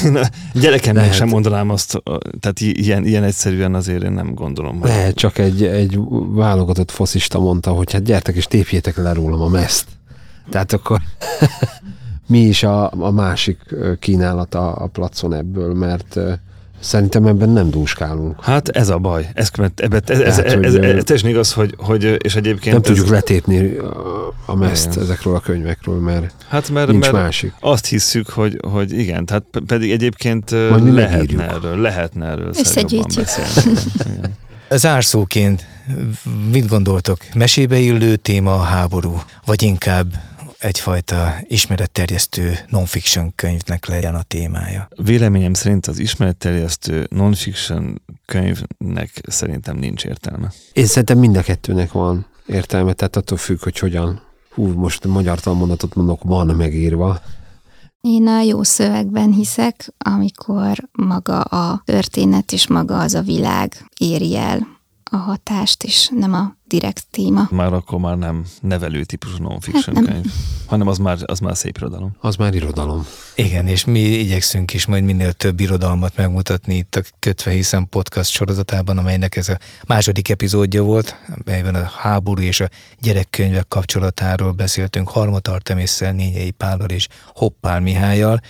gyerekemnek 0.62 1.04
Lehet. 1.04 1.18
sem 1.18 1.28
mondanám 1.28 1.70
azt, 1.70 2.04
tehát 2.40 2.60
ilyen, 2.60 3.06
ilyen 3.06 3.24
egyszerűen 3.24 3.76
azért 3.76 4.04
én 4.04 4.12
nem 4.12 4.34
gondolom. 4.34 4.80
Hogy... 4.80 4.90
Lehet, 4.90 5.16
csak 5.16 5.38
egy, 5.38 5.64
egy 5.64 6.00
válogatott 6.28 6.92
foszista 6.92 7.40
mondta, 7.40 7.72
hogy 7.72 7.92
hát 7.92 8.04
gyertek 8.04 8.36
és 8.36 8.46
tépjétek 8.46 8.98
le 8.98 9.14
rólam 9.14 9.42
a 9.42 9.48
meszt. 9.48 9.88
Tehát 10.50 10.74
akkor 10.74 11.00
mi 12.28 12.40
is 12.40 12.64
a, 12.64 12.92
a 12.92 13.12
másik 13.12 13.60
kínálata 14.00 14.72
a 14.72 14.88
placon 14.88 15.34
ebből, 15.34 15.74
mert 15.74 16.20
Szerintem 16.80 17.26
ebben 17.26 17.50
nem 17.50 17.70
dúskálunk. 17.70 18.44
Hát 18.44 18.70
ez 18.70 18.90
a 18.90 18.98
baj. 18.98 19.30
Ez, 19.34 19.50
ebben, 19.76 20.02
ez, 20.06 20.20
ez, 20.20 20.38
ez, 20.38 20.54
ez, 20.54 20.74
ez 20.74 21.04
teljesen 21.04 21.30
igaz, 21.30 21.54
hogy, 21.54 21.76
hogy 21.78 22.18
és 22.24 22.36
egyébként... 22.36 22.76
Nem 22.76 22.82
ez... 22.84 22.88
tudjuk 22.88 23.08
letépni 23.08 23.76
a, 23.76 24.34
a 24.46 24.56
meszt 24.56 24.92
igen. 24.92 25.04
ezekről 25.04 25.36
a 25.36 25.40
könyvekről, 25.40 26.00
mert, 26.00 26.34
hát 26.48 26.70
mert 26.70 26.88
nincs 26.88 27.12
mert 27.12 27.14
másik. 27.14 27.54
Azt 27.60 27.86
hisszük, 27.86 28.30
hogy, 28.30 28.58
hogy 28.72 29.00
igen, 29.00 29.26
tehát 29.26 29.44
pedig 29.66 29.92
egyébként 29.92 30.52
Majd 30.52 30.94
lehetne 30.94 31.48
erről, 31.50 31.78
lehetne 31.78 32.26
erről 32.26 32.52
beszélni. 32.52 33.04
Zárszóként 34.70 35.68
mit 36.52 36.68
gondoltok? 36.68 37.18
Mesébe 37.34 37.78
illő 37.78 38.16
téma 38.16 38.54
a 38.54 38.62
háború, 38.62 39.22
vagy 39.46 39.64
inkább 39.64 40.08
egyfajta 40.60 41.36
ismeretterjesztő 41.42 42.58
non-fiction 42.68 43.36
könyvnek 43.36 43.86
legyen 43.86 44.16
a 44.16 44.24
témája. 44.24 44.88
Véleményem 44.96 45.54
szerint 45.54 45.88
az 45.88 46.00
ismeretterjesztő 46.00 47.08
non-fiction 47.10 48.02
könyvnek 48.26 49.22
szerintem 49.28 49.78
nincs 49.78 50.06
értelme. 50.06 50.52
Én 50.74 50.86
szerintem 50.86 51.18
mind 51.18 51.38
a 51.38 51.42
kettőnek 51.42 51.92
van 51.92 52.26
értelme, 52.46 52.94
tehát 52.94 53.16
attól 53.16 53.38
függ, 53.38 53.64
hogy 53.64 53.80
hogyan. 53.80 54.22
Hú, 54.54 54.68
most 54.68 55.06
a 55.06 55.08
magyar 55.08 55.40
talmondatot 55.40 55.96
mondok, 55.96 56.24
van 56.24 56.56
megírva. 56.56 57.22
Én 58.02 58.28
a 58.28 58.42
jó 58.42 58.64
szövegben 58.64 59.32
hiszek, 59.32 59.94
amikor 59.98 60.90
maga 60.92 61.42
a 61.42 61.82
történet 61.86 62.52
és 62.52 62.68
maga 62.68 63.00
az 63.00 63.14
a 63.14 63.22
világ 63.22 63.90
éri 64.00 64.38
el 64.38 64.77
a 65.10 65.16
hatást, 65.16 65.84
és 65.84 66.10
nem 66.14 66.34
a 66.34 66.56
direkt 66.68 67.06
téma. 67.12 67.48
Már 67.52 67.74
akkor 67.74 68.00
már 68.00 68.18
nem 68.18 68.46
nevelő 68.62 69.04
típusú 69.04 69.44
non-fiction 69.44 69.96
hát 69.96 70.06
könyv, 70.06 70.26
hanem 70.66 70.88
az 70.88 70.98
már, 70.98 71.18
az 71.26 71.40
már 71.40 71.58
szép 71.58 71.78
irodalom. 71.78 72.16
Az 72.20 72.36
már 72.36 72.54
irodalom. 72.54 73.06
Igen, 73.36 73.68
és 73.68 73.86
mi 73.86 74.00
igyekszünk 74.00 74.74
is 74.74 74.86
majd 74.86 75.04
minél 75.04 75.34
több 75.34 75.60
irodalmat 75.60 76.16
megmutatni 76.16 76.76
itt 76.76 76.96
a 76.96 77.02
Kötve 77.20 77.52
Hiszem 77.52 77.88
podcast 77.90 78.30
sorozatában, 78.30 78.98
amelynek 78.98 79.36
ez 79.36 79.50
a 79.50 79.58
második 79.86 80.30
epizódja 80.30 80.84
volt, 80.84 81.16
melyben 81.44 81.76
a 81.76 81.84
háború 81.84 82.42
és 82.42 82.60
a 82.60 82.70
gyerekkönyvek 83.02 83.68
kapcsolatáról 83.68 84.52
beszéltünk 84.52 85.10
Harmot 85.10 85.48
Artemisszel, 85.48 86.12
Nényei 86.12 86.52
Pállal 86.52 86.90
és 86.90 87.08
Hoppál 87.34 87.80
Mihályal. 87.80 88.42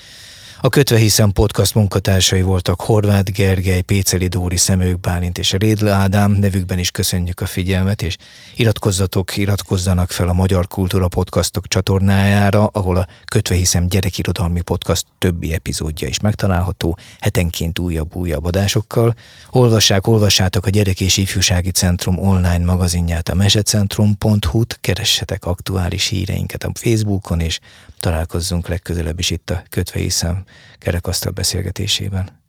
A 0.61 0.69
Kötve 0.69 0.97
Hiszem 0.97 1.31
podcast 1.31 1.75
munkatársai 1.75 2.41
voltak 2.41 2.81
Horváth 2.81 3.31
Gergely, 3.31 3.81
Péceli 3.81 4.27
Dóri, 4.27 4.57
Szemők 4.57 4.99
Bálint 4.99 5.37
és 5.37 5.51
Rédl 5.51 5.87
Ádám, 5.87 6.31
nevükben 6.31 6.79
is 6.79 6.91
köszönjük 6.91 7.41
a 7.41 7.45
figyelmet, 7.45 8.01
és 8.01 8.17
iratkozzatok, 8.55 9.37
iratkozzanak 9.37 10.11
fel 10.11 10.27
a 10.27 10.33
Magyar 10.33 10.67
Kultúra 10.67 11.07
Podcastok 11.07 11.67
csatornájára, 11.67 12.65
ahol 12.65 12.97
a 12.97 13.07
Kötve 13.25 13.55
Hiszem 13.55 13.87
gyerekirodalmi 13.87 14.61
podcast 14.61 15.05
többi 15.17 15.53
epizódja 15.53 16.07
is 16.07 16.19
megtalálható, 16.19 16.97
hetenként 17.19 17.79
újabb-újabb 17.79 18.45
adásokkal. 18.45 19.15
Olvassák, 19.49 20.07
olvassátok 20.07 20.65
a 20.65 20.69
Gyerek 20.69 21.01
és 21.01 21.17
Ifjúsági 21.17 21.71
Centrum 21.71 22.19
online 22.19 22.65
magazinját, 22.65 23.29
a 23.29 23.35
mesecentrum.hu-t, 23.35 24.77
keressetek 24.81 25.45
aktuális 25.45 26.07
híreinket 26.07 26.63
a 26.63 26.71
Facebookon, 26.73 27.39
és 27.39 27.59
találkozzunk 27.99 28.67
legközelebb 28.67 29.19
is 29.19 29.29
itt 29.29 29.49
a 29.49 29.63
Kötve 29.69 29.99
Hiszem 29.99 30.45
kerekasztal 30.77 31.31
beszélgetésében. 31.31 32.43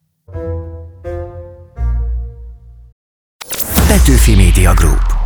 Petőfi 3.88 4.34
Media 4.34 4.74
Group. 4.74 5.17